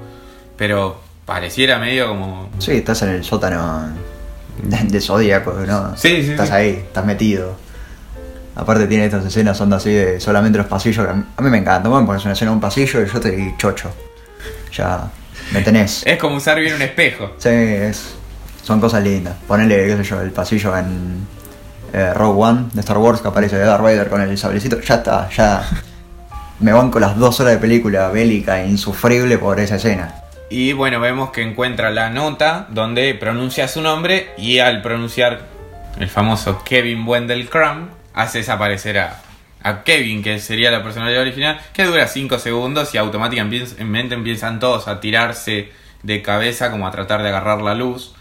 [0.57, 2.51] pero pareciera medio como...
[2.59, 3.89] Sí, estás en el sótano
[4.63, 5.97] de, de Zodíaco, ¿no?
[5.97, 6.55] Sí, sí, Estás sí.
[6.55, 7.57] ahí, estás metido.
[8.55, 11.89] Aparte tiene estas escenas, son así de solamente los pasillos, que a mí, me encanta.
[11.91, 13.91] Bueno, pones una escena en un pasillo y yo estoy chocho.
[14.73, 15.11] Ya,
[15.53, 16.07] me tenés.
[16.07, 17.33] Es como usar bien un espejo.
[17.37, 18.15] Sí, es,
[18.63, 19.35] son cosas lindas.
[19.47, 21.27] Ponele, qué sé yo, el pasillo en
[21.93, 24.81] eh, Rogue One de Star Wars que aparece de Darth Vader con el sablecito.
[24.81, 25.69] Ya está, ya.
[26.59, 30.15] Me banco las dos horas de película bélica e insufrible por esa escena.
[30.49, 35.43] Y bueno, vemos que encuentra la nota donde pronuncia su nombre y al pronunciar
[35.99, 39.21] el famoso Kevin Wendell Crumb, hace desaparecer a,
[39.63, 44.89] a Kevin, que sería la personalidad original, que dura 5 segundos y automáticamente empiezan todos
[44.89, 45.71] a tirarse
[46.03, 48.15] de cabeza como a tratar de agarrar la luz.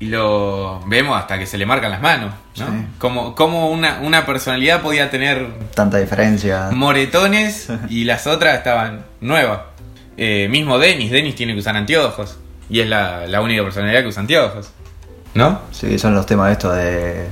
[0.00, 2.66] Y lo vemos hasta que se le marcan las manos, ¿no?
[2.66, 2.86] Sí.
[2.98, 6.68] Como, como una, una personalidad podía tener Tanta diferencia.
[6.72, 9.60] moretones y las otras estaban nuevas.
[10.16, 12.38] Eh, mismo Dennis, Dennis tiene que usar anteojos.
[12.70, 14.70] Y es la, la única personalidad que usa anteojos.
[15.34, 15.60] ¿No?
[15.72, 17.26] Sí, son los temas estos de.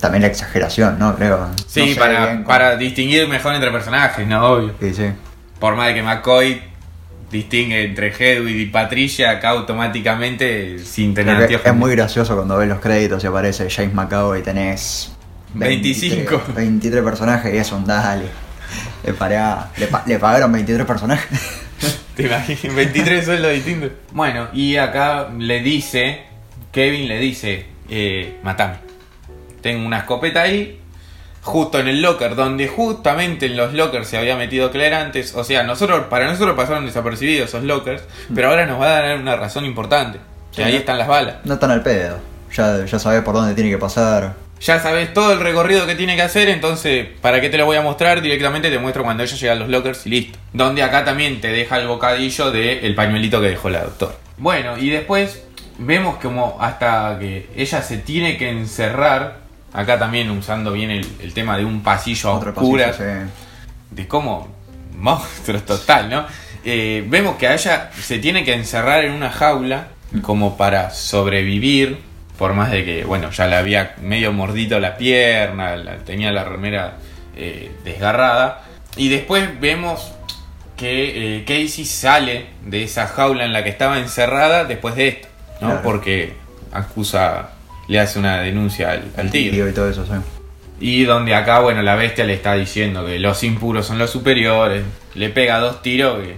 [0.00, 1.16] También la exageración, ¿no?
[1.16, 1.48] Creo.
[1.66, 4.46] Sí, No sé para, bien para distinguir mejor entre personajes, ¿no?
[4.46, 4.74] Obvio.
[4.80, 5.06] Sí, sí.
[5.58, 6.62] Por más de que McCoy
[7.30, 11.66] distingue entre Hedwig y Patricia, acá automáticamente sin tener anteojos.
[11.66, 15.12] es muy gracioso cuando ves los créditos y aparece James McAvoy y tenés.
[15.54, 16.30] 25.
[16.30, 18.26] 23, 23 personajes y es un dale.
[19.04, 21.26] Le, pará- le, le pagaron 23 personajes.
[22.16, 22.74] ¿Te imaginas?
[22.76, 23.90] 23 sueldos distintos.
[24.12, 26.22] Bueno, y acá le dice,
[26.72, 28.76] Kevin le dice, eh, matame.
[29.62, 30.80] Tengo una escopeta ahí,
[31.46, 35.34] justo en el locker, donde justamente en los lockers se había metido Claire antes.
[35.34, 38.02] O sea, nosotros, para nosotros pasaron desapercibidos esos lockers,
[38.34, 40.18] pero ahora nos va a dar una razón importante.
[40.50, 40.78] Que Sí, ahí ¿no?
[40.78, 41.36] están las balas.
[41.44, 42.18] No están al pedo.
[42.54, 44.34] Ya, ya sabés por dónde tiene que pasar.
[44.60, 47.76] Ya sabes todo el recorrido que tiene que hacer, entonces, ¿para qué te lo voy
[47.76, 48.22] a mostrar?
[48.22, 50.38] Directamente te muestro cuando ella llega a los lockers y listo.
[50.52, 54.14] Donde acá también te deja el bocadillo del pañuelito que dejó la doctora.
[54.38, 55.42] Bueno, y después
[55.78, 59.40] vemos como hasta que ella se tiene que encerrar,
[59.72, 63.30] acá también usando bien el, el tema de un pasillo a oscuras, pasillo, sí.
[63.90, 64.48] de cómo
[64.96, 66.26] monstruos total, ¿no?
[66.64, 69.88] Eh, vemos que a ella se tiene que encerrar en una jaula
[70.22, 71.98] como para sobrevivir,
[72.38, 76.44] por más de que, bueno, ya le había medio mordito la pierna, la- tenía la
[76.44, 76.96] remera
[77.36, 78.62] eh, desgarrada.
[78.96, 80.12] Y después vemos
[80.76, 85.28] que eh, Casey sale de esa jaula en la que estaba encerrada después de esto,
[85.60, 85.68] ¿no?
[85.68, 85.82] Claro.
[85.82, 86.34] Porque
[86.72, 87.50] acusa,
[87.88, 89.52] le hace una denuncia al, al tigre.
[89.56, 90.12] Tío y todo eso, sí.
[90.78, 94.82] Y donde acá, bueno, la bestia le está diciendo que los impuros son los superiores.
[95.14, 96.36] Le pega dos tiros que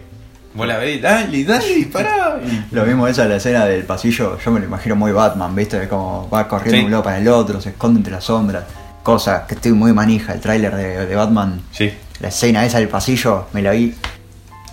[0.55, 2.39] vos la ves, dale, dale, dispará.
[2.73, 5.89] Lo mismo esa la escena del pasillo, yo me lo imagino muy Batman, ¿viste?
[5.89, 6.85] Como va corriendo Sí.
[6.85, 8.65] un lado para el otro, se esconde entre las sombras.
[9.03, 11.93] Cosa que estoy muy manija, el tráiler de, de Batman, Sí.
[12.21, 13.95] la escena esa del pasillo, me la vi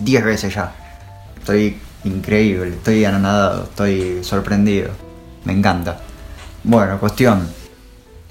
[0.00, 0.72] 10 veces ya.
[1.38, 4.90] Estoy increíble, estoy anonadado, estoy sorprendido.
[5.44, 6.00] Me encanta.
[6.66, 7.48] Bueno, cuestión.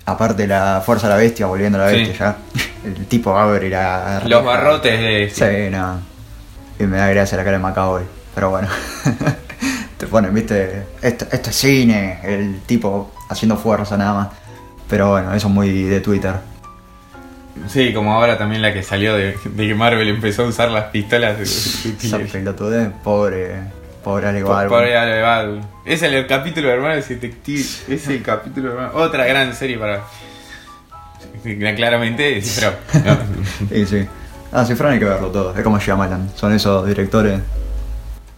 [0.06, 1.96] Aparte de la fuerza de la bestia, volviendo a la Sí.
[1.98, 2.38] bestia ya.
[2.86, 4.22] El tipo abre la.
[4.28, 5.30] Los barrotes de...
[5.34, 6.00] Sí, no.
[6.80, 8.04] Y me da gracia la cara de Macaboy.
[8.36, 8.68] Pero bueno,
[9.98, 14.28] te ponen, viste, esto, esto es cine, el tipo haciendo fuerza nada más.
[14.90, 16.36] Pero bueno, eso es muy de Twitter.
[17.70, 20.86] Sí, como ahora también la que salió de, de que Marvel empezó a usar las
[20.86, 21.38] pistolas.
[21.38, 21.44] de-
[22.08, 23.62] Esa de- pobre,
[24.06, 24.70] pobre Alec Por, Baldwin.
[24.80, 25.62] por Ale Baldwin.
[25.84, 27.84] Es el, el capítulo de Hermanos Detectives.
[27.89, 28.93] Es el capítulo de Hermanos.
[28.95, 30.01] Otra gran serie para.
[31.76, 32.74] Claramente, sí, pero.
[33.06, 33.18] no.
[33.70, 34.08] Sí, sí.
[34.51, 35.56] Ah, Cifrón hay que verlo todo.
[35.56, 36.30] Es como Shyamalan.
[36.36, 37.39] Son esos directores.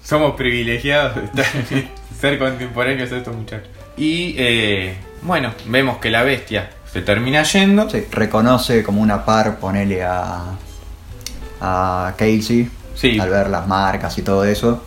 [0.03, 1.87] Somos privilegiados de estar-
[2.19, 3.67] ser contemporáneos a estos muchachos.
[3.97, 7.89] Y eh, bueno, vemos que la bestia se termina yendo.
[7.89, 10.43] Sí, reconoce como una par, ponele a.
[11.61, 12.69] a Casey.
[12.95, 13.19] Sí.
[13.19, 14.83] Al ver las marcas y todo eso.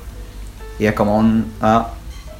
[0.81, 1.53] Y es como un.
[1.61, 1.91] Ah,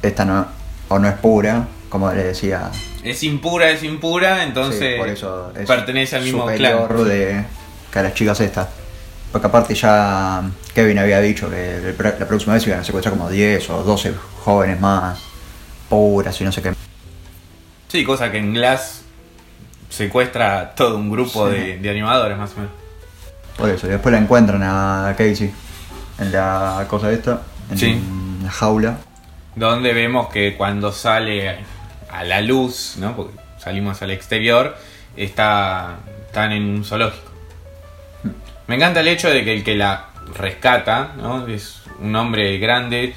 [0.01, 0.45] esta no.
[0.89, 2.69] O no es pura, como le decía.
[3.03, 7.07] Es impura, es impura, entonces Sí, por eso es pertenece al mismo superior clan.
[7.07, 7.45] de
[7.91, 8.67] que a las chicas estas.
[9.31, 10.41] Porque aparte ya
[10.75, 14.13] Kevin había dicho que la próxima vez iban a secuestrar como 10 o 12
[14.43, 15.19] jóvenes más
[15.87, 16.73] puras y no sé qué.
[17.87, 19.03] Sí, cosa que en Glass
[19.89, 21.55] secuestra a todo un grupo Sí.
[21.55, 22.71] de, de animadores, más o menos.
[23.57, 25.51] Por eso, y después la encuentran a Casey
[26.19, 28.01] en la cosa esta, en Sí.
[28.51, 28.97] La jaula.
[29.55, 31.57] Donde vemos que cuando sale
[32.11, 33.15] a la luz, ¿no?
[33.15, 34.75] Porque salimos al exterior,
[35.15, 35.97] está,
[36.27, 37.31] están en un zoológico.
[38.67, 41.47] Me encanta el hecho de que el que la rescata, ¿no?
[41.47, 43.13] Es un hombre grande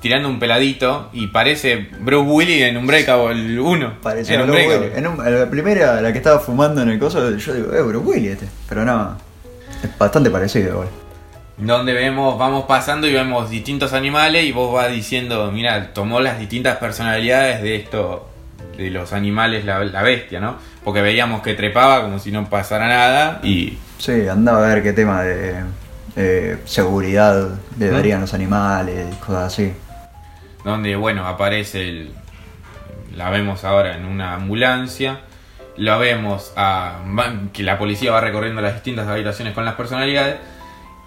[0.00, 3.92] tirando un peladito y parece Bruce Willis en 1.
[4.34, 4.86] En Bruce Unbreakable.
[4.86, 4.98] Willis.
[4.98, 7.82] En un- en la primera, la que estaba fumando en el coso, yo digo, eh,
[7.82, 8.48] Bruce Willis este.
[8.68, 9.16] Pero no,
[9.82, 10.88] es bastante parecido igual.
[11.60, 16.38] Donde vemos, vamos pasando y vemos distintos animales y vos vas diciendo, mira, tomó las
[16.38, 18.30] distintas personalidades de esto,
[18.78, 20.56] de los animales, la, la bestia, ¿no?
[20.82, 24.94] Porque veíamos que trepaba como si no pasara nada y Sí, andaba a ver qué
[24.94, 25.62] tema de
[26.16, 27.92] eh, seguridad le ¿Mm?
[27.92, 29.72] darían los animales cosas así.
[30.64, 32.10] donde, bueno, aparece el...
[33.14, 35.20] La vemos ahora en una ambulancia,
[35.76, 37.00] la vemos a...
[37.52, 40.36] que la policía va recorriendo las distintas habitaciones con las personalidades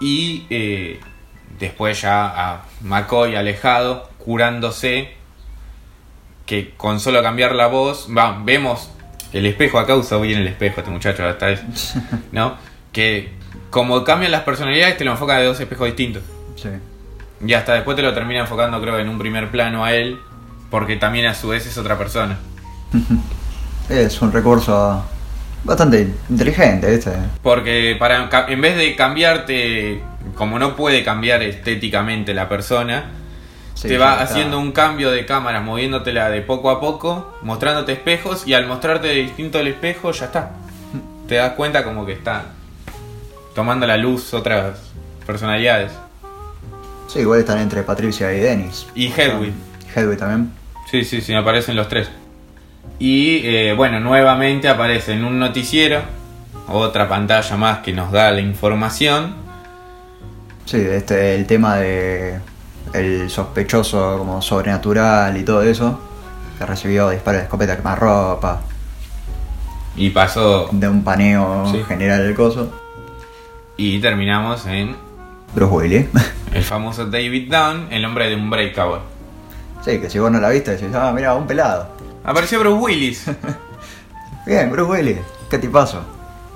[0.04, 1.00] y eh,
[1.60, 5.14] después ya a McCoy alejado, curándose,
[6.46, 8.92] que con solo cambiar la voz, va, vemos
[9.32, 11.62] el espejo, acá usa bien el espejo este muchacho hasta es,
[12.34, 12.58] ¿no?
[12.92, 13.32] Que
[13.70, 16.24] como cambian las personalidades te lo enfoca de dos espejos distintos.
[16.58, 16.68] Sí.
[17.46, 20.20] Y hasta después te lo termina enfocando creo en un primer plano a él,
[20.70, 22.38] porque también a su vez es otra persona.
[23.90, 25.04] Es un recurso
[25.64, 27.12] bastante inteligente, este.
[27.42, 30.02] Porque para en vez de cambiarte,
[30.36, 33.06] como no puede cambiar estéticamente la persona,
[33.76, 38.48] Sí, te va haciendo un cambio de cámara, moviéndotela de poco a poco, mostrándote espejos
[38.48, 40.52] y al mostrarte distinto el espejo ya está.
[41.28, 42.46] Te das cuenta como que está
[43.56, 44.80] tomando la luz otras
[45.26, 45.92] personalidades.
[47.08, 48.88] Sí, igual están entre Patricia y Dennis.
[48.96, 49.54] Y Hedwig.
[49.96, 50.52] Hedwig también.
[50.90, 52.10] Sí, sí, sí, aparecen los tres.
[53.06, 56.00] Y eh, bueno, nuevamente aparece en un noticiero,
[56.70, 59.36] otra pantalla más que nos da la información.
[60.64, 62.40] Sí, este, el tema de
[62.94, 66.00] el sospechoso como sobrenatural y todo eso.
[66.58, 68.62] Que recibió disparos de escopeta quemarropa,
[69.98, 70.70] Y pasó.
[70.72, 71.84] de un paneo Sí.
[71.86, 72.72] general del coso.
[73.76, 74.96] Y terminamos en
[75.54, 76.06] Bruce Willis.
[76.54, 79.02] el famoso David Dunn, el hombre de un breakable.
[79.84, 82.02] sí, que si vos no la viste decís, ah, mira, un pelado.
[82.24, 83.26] Apareció Bruce Willis.
[84.46, 85.18] Bien, Bruce Willis,
[85.50, 86.04] ¿qué tipazo?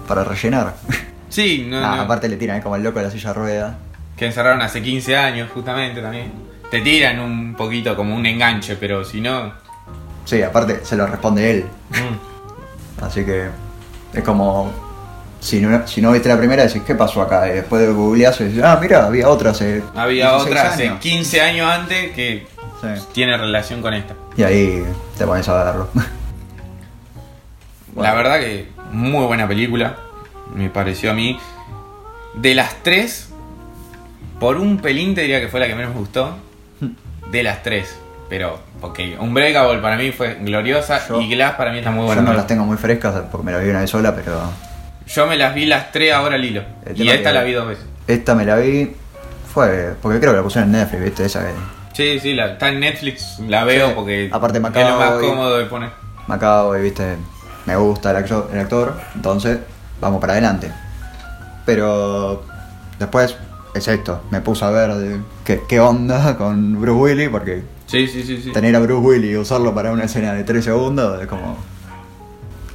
[0.07, 0.74] Para rellenar.
[1.30, 3.78] Sí, no, Ah, no, aparte le tiran como el loco de la silla rueda.
[4.15, 6.32] que encerraron hace 15 años, justamente también.
[6.72, 9.51] Te tiran un poquito como un enganche, pero si no.
[10.24, 11.65] Sí, aparte se lo responde él.
[11.89, 13.03] mm.
[13.03, 13.49] Así que
[14.13, 14.72] es como.
[15.41, 17.45] Si no, si no viste la primera, decís, ¿qué pasó acá?
[17.49, 19.84] Y después de googleazo, decís, ah, mira, había otra hace.
[19.95, 20.99] Había 16 otra hace años".
[21.01, 22.47] 15 años antes que
[22.82, 22.88] Sí.
[23.13, 24.13] tiene relación con esta.
[24.36, 24.84] Y ahí
[25.17, 25.88] te pones a verlo.
[27.95, 29.95] La verdad que muy buena película,
[30.53, 31.39] me pareció a mí.
[32.36, 33.30] De las tres,
[34.39, 36.38] por un pelín te diría que fue la que menos me gustó.
[37.32, 37.97] De las tres.
[38.30, 42.05] Pero, porque Unbreakable para mí fue gloriosa Yo- y Glass para mí está muy Yo
[42.07, 42.21] buena.
[42.21, 42.38] no también.
[42.38, 44.39] las tengo muy frescas porque me las vi una vez sola, pero
[45.07, 46.61] Yo me las vi las tres ahora al hilo.
[46.93, 47.86] Y esta que- la vi dos veces.
[48.05, 48.93] esta me la vi.
[49.53, 49.95] Fue.
[50.01, 51.25] Porque creo que la pusieron en Netflix, ¿viste?
[51.25, 51.53] Esa que.
[51.97, 55.19] Sí, sí, la, está en Netflix, la veo Sí, porque aparte es lo más Macao
[55.19, 55.89] cómodo de poner.
[56.27, 57.17] me acabo y viste,
[57.65, 59.57] me gusta el actor, el actor, entonces
[59.99, 60.71] vamos para adelante.
[61.65, 62.43] Pero
[62.99, 63.35] después
[63.73, 68.05] es esto, me puse a ver de qué, qué onda con Bruce Willis, porque Sí,
[68.07, 68.51] sí, sí, sí.
[68.51, 71.57] tener a Bruce Willis y usarlo para una escena de 3 segundos es como,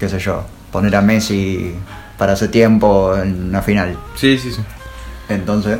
[0.00, 0.42] qué sé yo,
[0.72, 1.76] poner a Messi
[2.18, 3.96] para hace tiempo en una final.
[4.16, 4.62] Sí, sí, sí.
[5.28, 5.78] Entonces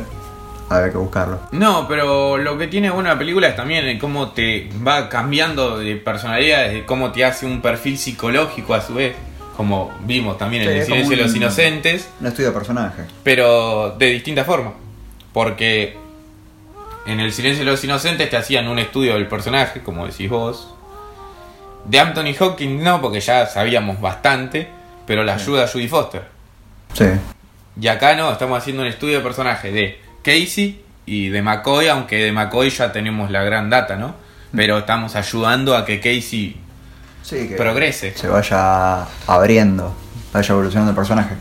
[0.73, 1.39] Había que buscarlo.
[1.51, 6.69] No, pero lo que tiene buena película es también cómo te va cambiando de personalidad,
[6.69, 9.15] de cómo te hace un perfil psicológico a su vez,
[9.55, 13.03] como vimos también en Sí, El Silencio de los Inocentes, Un estudio de personaje.
[13.23, 14.73] pero de distinta forma.
[15.31, 15.97] Porque
[17.05, 20.73] en El Silencio de los Inocentes te hacían un estudio del personaje, como decís vos.
[21.85, 24.67] De Anthony Hopkins no, porque ya sabíamos bastante,
[25.05, 26.23] pero la ayuda a Judy Foster.
[26.93, 27.05] Sí.
[27.81, 32.17] Y acá no, estamos haciendo un estudio de personaje de Casey y de McCoy, aunque
[32.23, 34.15] de McCoy ya tenemos la gran data, ¿no?
[34.55, 36.57] Pero estamos ayudando a que Casey
[37.21, 38.13] Sí, que progrese.
[38.15, 39.95] se vaya abriendo,
[40.33, 41.35] vaya evolucionando el personaje.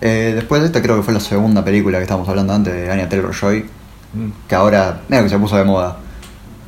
[0.00, 2.90] Eh, después de esta creo que fue la segunda película que estábamos hablando antes de
[2.90, 3.66] Anya Taylor-Joy,
[4.12, 4.30] Mm.
[4.48, 5.96] que ahora medio que se puso de moda,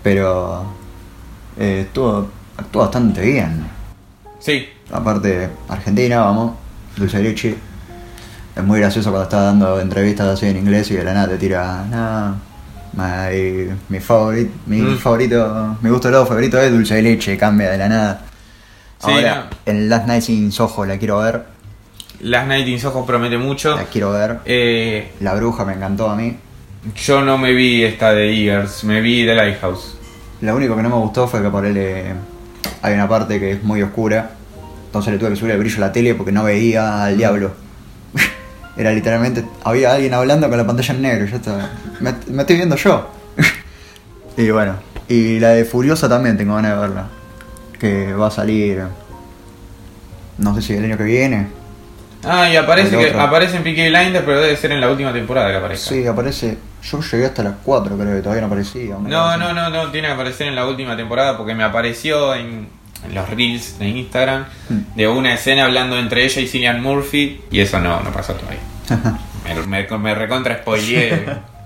[0.02, 0.64] pero
[1.58, 3.64] eh, estuvo, actuó bastante bien.
[4.40, 6.54] Sí, Aparte, Argentina, vamos,
[6.96, 7.54] Dulce Ricci.
[8.58, 11.38] Es muy gracioso cuando está dando entrevistas así en inglés y de la nada te
[11.38, 12.34] tira, no,
[12.94, 14.98] my- mi, favorito, mi Mm.
[14.98, 18.20] favorito, mi gusto helado favorito es Dulce de Leche, cambia de la nada.
[18.98, 21.44] Sí, Ahora, en Last Night in Soho la quiero ver,
[22.20, 23.76] Las Night in Ojos promete mucho.
[23.76, 24.40] la quiero ver.
[24.44, 26.36] Eh, La bruja me encantó a mí.
[26.96, 29.94] yo no me vi esta de Eagers, me vi The Lighthouse.
[30.40, 32.12] Lo único que no me gustó fue que por él eh,
[32.82, 34.30] hay una parte que es muy oscura.
[34.86, 37.52] Entonces le tuve que subir el brillo a la tele porque no veía al diablo.
[38.78, 41.26] Era literalmente, había alguien hablando con la pantalla en negro.
[41.26, 41.68] y Yo estaba,
[41.98, 43.10] me, me estoy viendo yo.
[44.36, 44.76] y bueno,
[45.08, 47.06] y la de Furiosa también tengo ganas de verla.
[47.78, 48.84] Que va a salir,
[50.38, 51.48] no sé si el año que viene.
[52.24, 55.50] Ah, y aparece, que, aparece en Peaky Blinders, pero debe ser en la última temporada
[55.50, 55.88] que aparezca.
[55.88, 56.58] Sí, aparece.
[56.82, 58.96] Yo llegué hasta las 4, creo que todavía no aparecía.
[59.00, 62.68] No, no, no, no, tiene que aparecer en la última temporada porque me apareció en
[63.12, 64.78] los reels de Instagram Hmm.
[64.96, 68.60] de una escena hablando entre ella y Cillian Murphy y eso no, no pasó todavía.
[69.66, 71.24] me, me, me recontra spoileé.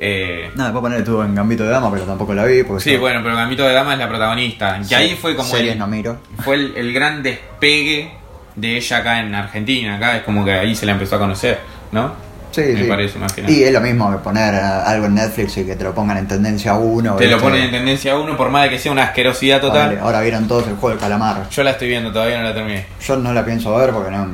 [0.00, 2.62] Eh, Nada, después ponerle estuvo en Gambito de Dama, pero tampoco la vi.
[2.62, 4.80] Porque sí, bueno, pero Gambito de Dama es la protagonista.
[4.88, 6.20] Que ahí fue como Series el, no miro.
[6.44, 8.12] fue el, el gran despegue
[8.54, 9.96] de ella acá en Argentina.
[9.96, 11.58] Acá es como que ahí se la empezó a conocer,
[11.90, 12.12] ¿no?
[12.50, 12.88] Sí, Me sí.
[12.88, 13.52] parece más que nada.
[13.52, 16.26] Y es lo mismo que poner algo en Netflix y que te lo pongan en
[16.28, 17.16] tendencia uno.
[17.16, 19.88] Te lo ponen en tendencia uno por más de que sea una asquerosidad total.
[19.88, 21.48] Vale, ahora vieron todos el juego del calamar.
[21.50, 22.86] Yo la estoy viendo, todavía no la terminé.
[23.06, 24.26] Yo no la pienso ver porque no,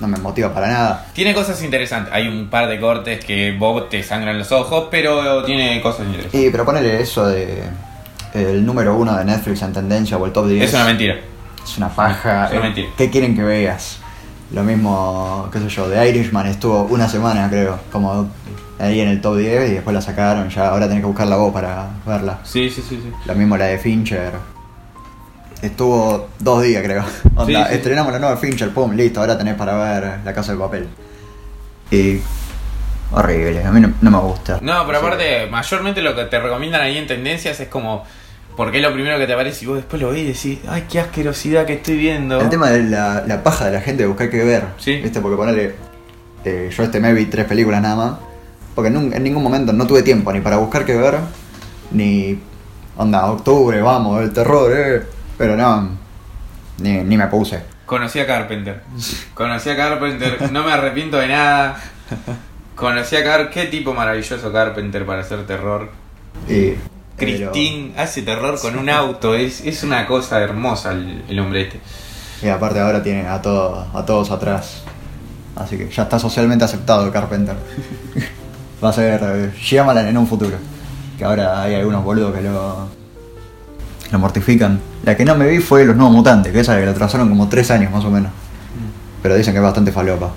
[0.00, 1.06] no me motiva para nada.
[1.12, 2.12] Tiene cosas interesantes.
[2.14, 6.40] Hay un par de cortes que Bob te sangran los ojos, pero tiene cosas interesantes.
[6.40, 7.62] Y pero ponele eso de
[8.34, 10.64] el número uno de Netflix en tendencia o el top 10.
[10.64, 11.16] Es una mentira.
[11.64, 12.46] Es una paja.
[12.46, 12.88] Es una mentira.
[12.96, 13.98] ¿Qué quieren que veas?
[14.52, 18.28] Lo mismo, qué sé yo, de Irishman estuvo una semana creo, como
[18.80, 20.48] ahí en el top 10 y después la sacaron.
[20.50, 22.38] Ya ahora tenés que buscarla vos para verla.
[22.42, 23.12] Sí, sí, sí, sí.
[23.26, 24.32] Lo mismo la de Fincher.
[25.62, 27.04] Estuvo dos días, creo.
[27.36, 27.74] Onda, Sí, sí.
[27.76, 30.88] estrenamos la nueva Fincher, pum, listo, ahora tenés para ver La Casa de Papel.
[31.90, 32.20] Y.
[33.12, 34.58] Horrible, a mí no, no me gusta.
[34.62, 38.04] No, pero aparte, mayormente lo que te recomiendan ahí en tendencias es como.
[38.56, 40.86] Porque es lo primero que te aparece y vos después lo ves y decís, ay,
[40.90, 42.40] qué asquerosidad que estoy viendo.
[42.40, 44.64] El tema de la, la paja de la gente de buscar qué ver.
[44.78, 44.96] Sí.
[44.96, 45.20] ¿Viste?
[45.20, 45.74] Porque ponerle.
[46.44, 48.18] eh, yo este me vi tres películas nada más.
[48.74, 51.18] Porque en ningún momento no tuve tiempo ni para buscar qué ver.
[51.90, 52.38] Ni.
[52.96, 55.02] Onda, octubre, vamos, el terror, eh.
[55.38, 55.96] Pero no.
[56.78, 57.62] Ni, ni me puse.
[57.86, 58.82] Conocí a Carpenter.
[59.34, 61.80] Conocí a Carpenter, no me arrepiento de nada.
[62.76, 65.88] Conocí a Carpenter, qué tipo maravilloso Carpenter para hacer terror.
[66.48, 66.74] Y.
[67.20, 71.80] Christine hace terror con un auto, es, es una cosa hermosa el, el hombre este.
[72.42, 74.82] Y aparte ahora tiene a, todo, a todos atrás.
[75.56, 77.56] Así que ya está socialmente aceptado Carpenter.
[78.84, 80.56] Va a ser Shyamalan en un futuro.
[81.18, 82.88] Que ahora hay algunos boludos que lo,
[84.10, 84.80] lo mortifican.
[85.04, 87.48] La que no me vi fue Los Nuevos Mutantes, que esa que la trazaron como
[87.48, 88.32] tres años más o menos.
[89.22, 90.30] Pero dicen que es bastante falopa.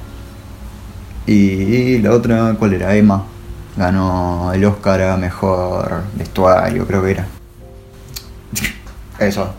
[1.25, 2.93] Y, y la otra, ¿cuál era?
[2.93, 3.23] Emma.
[3.75, 7.25] Ganó el Oscar a Mejor Vestuario, creo que era.
[9.19, 9.53] Eso.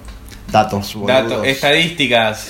[0.51, 0.97] Datos.
[1.07, 2.49] Datos, estadísticas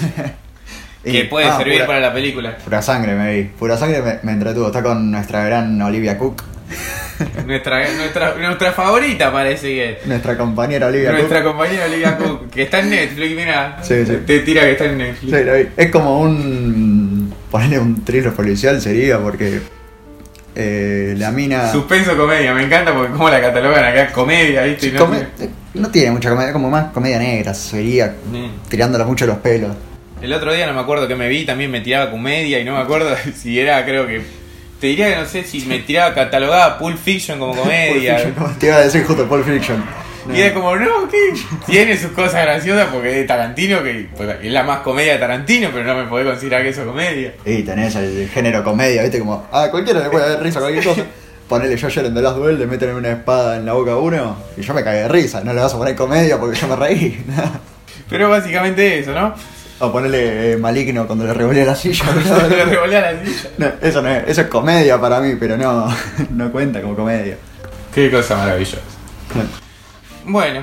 [1.05, 2.57] que Y- puede ah, servir pura- para la película.
[2.59, 3.43] Pura sangre me vi.
[3.45, 4.67] Pura sangre me, me entretuvo.
[4.67, 6.43] Está con nuestra gran Olivia Cook.
[7.47, 10.07] Nuestra, nuestra, nuestra favorita parece que es.
[10.07, 11.53] Nuestra compañera Olivia Nuestra Cook.
[11.53, 13.79] compañera Olivia Cook, que está en Netflix, mira.
[13.83, 14.19] Sí, sí.
[14.27, 15.33] Te tira que está en Netflix.
[15.33, 15.69] Sí.
[15.77, 17.33] Es como un.
[17.51, 19.61] Ponerle un thriller policial sería porque.
[20.55, 21.71] Eh, la mina.
[21.73, 24.93] Suspenso comedia, me encanta porque como la catalogan acá, comedia, ¿viste?
[24.93, 25.27] No come-
[25.75, 28.15] no tiene mucha comedia, como más comedia negra, sería
[28.69, 29.75] tirándola mucho los pelos.
[30.23, 32.73] El otro día no me acuerdo que me vi, también me tiraba comedia y no
[32.75, 34.23] me acuerdo si era, creo que.
[34.81, 38.17] Te diría que no sé si me tiraba catalogada Pulp Fiction como comedia.
[38.19, 39.83] Fiction, como te iba a decir justo Pulp Fiction.
[40.33, 41.35] Y era como, no, ¿qué?
[41.67, 45.19] Tiene sus cosas graciosas porque es de Tarantino, que pues, es la más comedia de
[45.19, 47.35] Tarantino, pero no me podés considerar que eso es comedia.
[47.45, 49.47] Y tenés el género comedia, viste, como.
[49.53, 51.03] Ah, cualquiera le puede dar risa a cualquier cosa.
[51.49, 54.37] Ponele yo en The Last Duel, le meten una espada en la boca a uno
[54.57, 55.43] y yo me cagué de risa.
[55.45, 57.23] No le vas a poner comedia porque yo me reí.
[58.09, 59.35] Pero básicamente eso, ¿no?
[59.81, 62.05] O ponerle eh, maligno cuando le revolea la silla.
[62.49, 63.51] Le revolea la silla.
[63.59, 65.89] No, eso no es, eso es comedia para mí, pero no,
[66.31, 67.37] no cuenta como comedia.
[67.93, 68.79] Qué cosa maravillosa.
[70.27, 70.61] Bueno,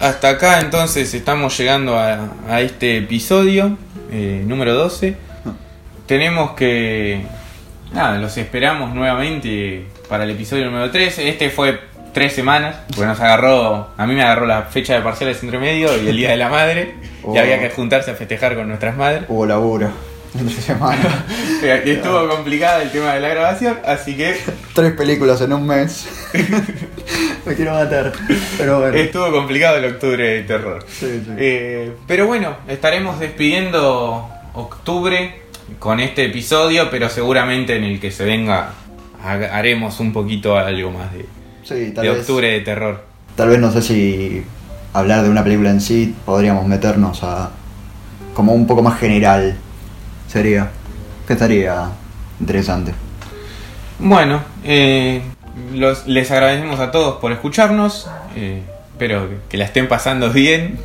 [0.00, 3.78] hasta acá entonces estamos llegando a, a este episodio
[4.10, 5.16] eh, número 12.
[6.06, 7.24] Tenemos que...
[7.92, 11.28] Nada, los esperamos nuevamente para el episodio número 13.
[11.28, 11.80] Este fue
[12.12, 13.88] tres semanas, porque nos agarró...
[13.96, 16.50] A mí me agarró la fecha de parciales entre medio y el Día de la
[16.50, 16.94] Madre.
[17.22, 17.34] Oh.
[17.34, 19.24] Y había que juntarse a festejar con nuestras madres.
[19.28, 19.90] hubo laburo.
[20.38, 21.24] Entre semana.
[21.62, 24.38] Y Estuvo complicado el tema de la grabación, así que
[24.74, 26.06] Tres películas en un mes.
[27.48, 28.12] me quiero matar.
[28.58, 28.96] Pero bueno.
[28.96, 30.84] estuvo complicado el octubre de terror.
[30.88, 31.32] Sí, sí.
[31.36, 35.42] Eh, pero bueno, estaremos despidiendo octubre
[35.78, 38.70] con este episodio, pero seguramente en el que se venga
[39.24, 41.26] ha- haremos un poquito algo más de,
[41.64, 42.20] Sí, tal de vez.
[42.20, 43.04] octubre de terror.
[43.36, 44.42] Tal vez no sé si
[44.92, 47.50] hablar de una película en sí podríamos meternos a
[48.34, 49.56] como un poco más general.
[50.28, 50.70] Sería.
[51.26, 51.90] Que estaría
[52.40, 52.92] interesante.
[53.98, 55.20] Bueno, eh,
[55.74, 58.08] los- les agradecemos a todos por escucharnos.
[58.36, 60.78] eh, espero que- la estén pasando bien.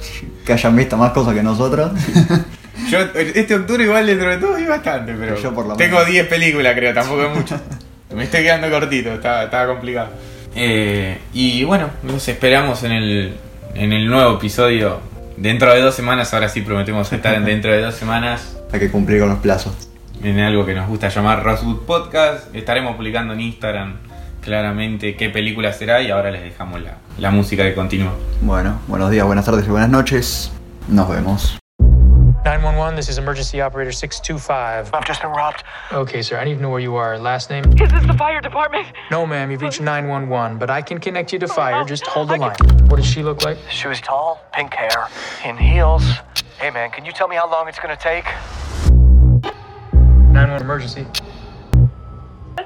[0.46, 1.92] Que hayan visto más cosas que nosotros.
[2.90, 6.12] Yo este octubre igual dentro de todo vi bastante, pero Yo por lo tengo menos.
[6.12, 7.60] 10 películas creo, tampoco es mucho.
[8.16, 10.10] Me estoy quedando cortito, estaba, estaba complicado.
[10.56, 13.34] Eh, y bueno, nos esperamos en el,
[13.74, 15.00] en el nuevo episodio.
[15.38, 18.92] Dentro de dos semanas, ahora sí prometemos estar en dentro de dos semanas Hay que
[18.92, 19.74] cumplir con los plazos.
[20.24, 22.54] en algo que nos gusta llamar Rosewood Podcast.
[22.56, 23.96] Estaremos publicando en Instagram
[24.44, 28.14] claramente qué película será y ahora les dejamos la, la música que continúa.
[28.42, 30.52] Bueno, buenos días, buenas tardes y buenas noches.
[30.88, 31.58] Nos vemos.
[32.46, 34.92] 911, this is emergency operator 625.
[34.94, 35.64] I've just been robbed.
[35.94, 37.18] Okay, sir, I need to know where you are.
[37.18, 37.64] Last name?
[37.82, 38.86] Is this the fire department?
[39.10, 41.86] No, ma'am, you've reached 911, but I can connect you to fire.
[41.86, 42.56] Just hold the I line.
[42.56, 43.58] can- What does she look like?
[43.70, 45.08] She was tall, pink hair,
[45.46, 46.04] in heels.
[46.60, 48.26] Hey man, can you tell me how long it's gonna take?
[50.34, 51.06] 911 emergency.